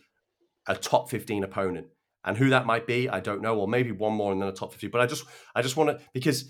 [0.67, 1.87] a top fifteen opponent.
[2.25, 4.53] And who that might be, I don't know, or maybe one more and then a
[4.53, 4.87] top fifty.
[4.87, 5.25] But I just
[5.55, 6.45] I just want to because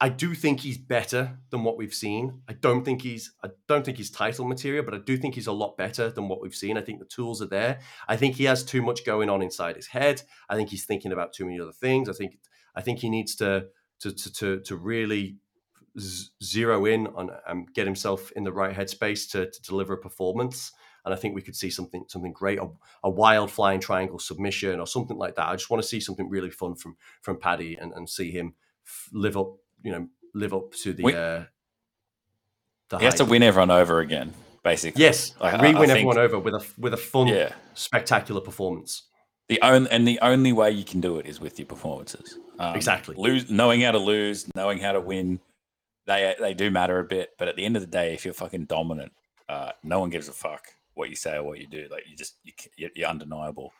[0.00, 2.42] I do think he's better than what we've seen.
[2.48, 5.48] I don't think he's I don't think he's title material, but I do think he's
[5.48, 6.78] a lot better than what we've seen.
[6.78, 7.80] I think the tools are there.
[8.06, 10.22] I think he has too much going on inside his head.
[10.48, 12.08] I think he's thinking about too many other things.
[12.08, 12.38] I think
[12.76, 13.66] I think he needs to
[14.00, 15.38] to to to, to really
[15.98, 19.98] z- zero in on and get himself in the right headspace to, to deliver a
[19.98, 20.72] performance.
[21.04, 22.68] And I think we could see something something great, a,
[23.02, 25.48] a wild flying triangle submission or something like that.
[25.48, 28.54] I just want to see something really fun from from Paddy and, and see him
[29.12, 31.44] live up, you know, live up to the We- uh,
[32.88, 35.02] the He has to win everyone over again, basically.
[35.02, 37.52] Yes, Like, I- I re-win think- everyone over with a with a fun, Yeah.
[37.74, 39.04] spectacular performance.
[39.48, 42.38] The only and the only way you can do it is with your performances.
[42.58, 43.14] Um, Exactly.
[43.16, 45.40] Lose, knowing how to lose, knowing how to win,
[46.06, 47.30] they they do matter a bit.
[47.38, 49.12] But at the end of the day, if you're fucking dominant,
[49.48, 51.88] uh, no one gives a fuck what you say or what you do.
[51.90, 53.72] Like you just you, you're you're undeniable.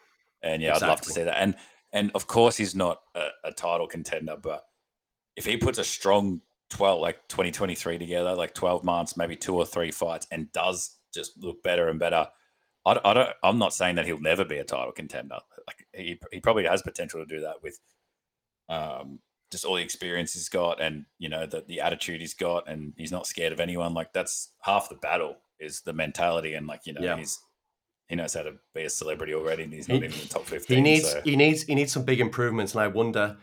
[0.42, 1.36] And yeah, I'd love to see that.
[1.38, 1.56] And
[1.92, 4.64] and of course, he's not a, a title contender, but
[5.38, 9.64] if he puts a strong 12 like 2023 together, like 12 months, maybe two or
[9.64, 12.26] three fights, and does just look better and better.
[12.84, 13.30] I, I don't.
[13.44, 15.38] I'm not saying that he'll never be a title contender.
[15.66, 17.78] Like he, he probably has potential to do that with,
[18.68, 19.20] um,
[19.50, 22.92] just all the experience he's got, and you know the the attitude he's got, and
[22.96, 23.94] he's not scared of anyone.
[23.94, 27.16] Like that's half the battle is the mentality, and like you know Yeah.
[27.16, 27.38] he's
[28.08, 30.28] he knows how to be a celebrity already, and he's not He- even in the
[30.28, 30.76] top 15.
[30.76, 33.36] He needs so- he needs he needs some big improvements, and I wonder.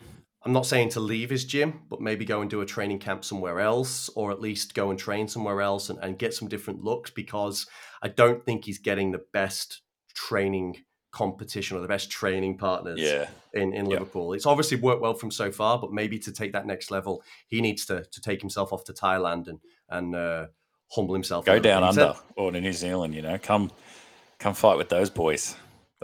[0.46, 3.26] I'm not saying to leave his gym, but maybe go and do a training camp
[3.26, 6.84] somewhere else, or at least go and train somewhere else and, and get some different
[6.84, 7.66] looks because
[8.04, 9.82] I don't think he's getting the best
[10.14, 13.28] training competition or the best training partners yeah.
[13.54, 14.00] in, in Yep.
[14.00, 14.34] Liverpool.
[14.34, 17.60] It's obviously worked well from so far, but maybe to take that next level, he
[17.62, 20.48] needs to to take himself off to Thailand and and uh,
[20.92, 21.46] humble himself.
[21.46, 21.88] Go down bit.
[21.88, 23.72] He's a- under or to New Zealand, you know, come
[24.40, 25.56] come fight with those boys.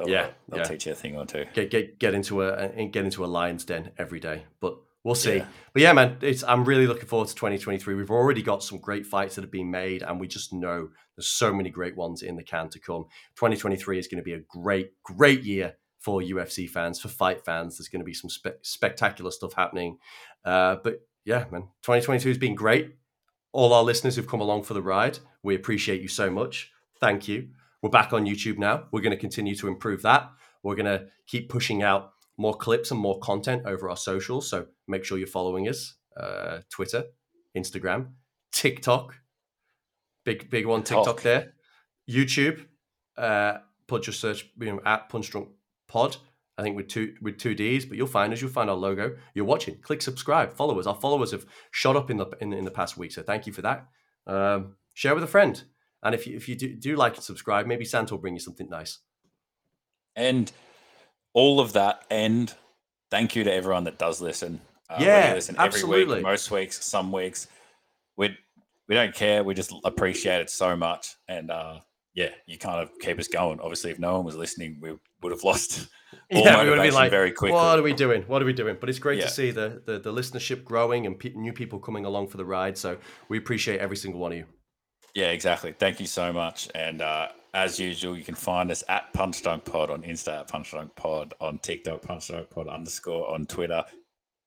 [0.05, 0.65] They'll, Yeah, they'll yeah.
[0.65, 1.45] teach you a thing or two.
[1.53, 4.45] get get get into a get into a lion's den every day.
[4.59, 5.37] But we'll see.
[5.37, 5.45] Yeah.
[5.73, 7.95] But yeah, man, it's I'm really looking forward to 2023.
[7.95, 11.27] We've already got some great fights that have been made, and we just know there's
[11.27, 13.05] so many great ones in the can to come.
[13.35, 17.77] 2023 is going to be a great, great year for UFC fans, for fight fans.
[17.77, 19.97] There's going to be some spe- spectacular stuff happening.
[20.43, 22.95] Uh, but yeah, man, 2022 has been great.
[23.51, 26.71] All our listeners who've come along for the ride, we appreciate you so much.
[26.99, 27.49] Thank you.
[27.81, 28.83] We're back on YouTube now.
[28.91, 30.29] We're going to continue to improve that.
[30.61, 34.47] We're going to keep pushing out more clips and more content over our socials.
[34.49, 37.05] So make sure you're following us uh, Twitter,
[37.57, 38.09] Instagram,
[38.51, 39.15] TikTok.
[40.23, 41.21] Big, big one, TikTok Talk.
[41.23, 41.53] there.
[42.09, 42.65] YouTube.
[43.17, 43.57] Uh,
[43.87, 45.49] put your search you know, at Punch Drunk
[45.87, 46.17] Pod.
[46.57, 48.41] I think with two with two D's, but you'll find us.
[48.41, 49.15] You'll find our logo.
[49.33, 49.77] You're watching.
[49.81, 50.53] Click subscribe.
[50.53, 50.85] Follow us.
[50.85, 53.53] Our followers have shot up in the in, in the past week, so thank you
[53.53, 53.87] for that.
[54.27, 55.63] Um, share with a friend,
[56.03, 58.39] and if you if you do, do like and subscribe, maybe Santa will bring you
[58.39, 58.99] something nice.
[60.15, 60.51] And
[61.33, 62.53] all of that, and
[63.09, 64.61] thank you to everyone that does listen.
[64.89, 66.15] Uh, Yeah, listen every absolutely.
[66.15, 67.47] week, most weeks, some weeks.
[68.17, 68.37] We
[68.87, 69.43] we don't care.
[69.43, 71.79] We just appreciate it so much, and uh,
[72.13, 73.59] yeah, you kind of keep us going.
[73.61, 75.87] Obviously, if no one was listening, we would have lost
[76.33, 77.53] all yeah, we would have been motivation like, very quickly.
[77.55, 78.23] what are we doing?
[78.23, 78.75] What are we doing?
[78.81, 79.25] But it's great Yeah.
[79.27, 82.43] to see the, the the listenership growing and pe- new people coming along for the
[82.45, 82.77] ride.
[82.77, 82.97] So
[83.29, 84.45] we appreciate every single one of you.
[85.13, 85.73] Yeah, exactly.
[85.73, 86.69] Thank you so much.
[86.73, 90.47] And uh, as usual, you can find us at Punch Drunk Pod on Insta, at
[90.47, 93.83] Punch Drunk Pod on TikTok, Punch Drunk Pod underscore on Twitter.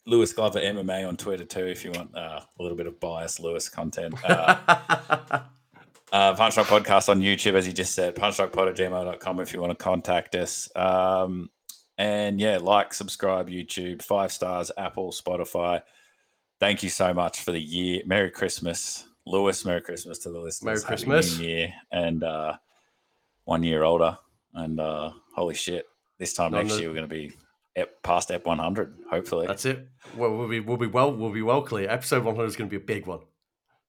[0.07, 3.41] Lewis Glover MMA on Twitter too, if you want uh, a little bit of biased
[3.41, 4.15] Lewis content.
[4.25, 4.57] Uh,
[6.13, 9.61] uh, Punch Drunk Podcast on YouTube, as you just said, punchdrunkpod at gmail.com if you
[9.61, 10.69] want to contact us.
[10.77, 11.51] Um,
[11.97, 15.83] and yeah, like, subscribe, YouTube, five stars, Apple, Spotify.
[16.59, 18.03] Thank you so much for the year.
[18.07, 19.05] Merry Christmas.
[19.27, 20.65] Lewis, Merry Christmas to the listeners.
[20.65, 21.39] Merry Happy Christmas.
[21.39, 21.73] New Year.
[21.91, 22.57] And uh,
[23.45, 24.19] one year older.
[24.55, 25.87] And uh, holy shit,
[26.19, 27.33] this time No, next no- year we're going to be
[27.75, 29.47] ep- past Ep 100, hopefully.
[29.47, 29.89] That's it.
[30.17, 31.89] Well, we'll be we'll be well we'll be well clear.
[31.91, 33.21] Episode 100 is going to be a big one.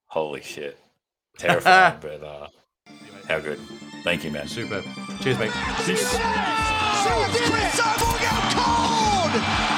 [0.07, 0.79] Holy shit.
[1.37, 2.47] Terrifying, but uh,
[3.27, 3.59] how good.
[4.03, 4.47] Thank you, man.
[4.47, 4.81] Super.
[5.21, 5.51] Cheers, mate.
[5.85, 6.17] Peace.
[7.75, 8.53] Cyborg out
[9.33, 9.74] cold!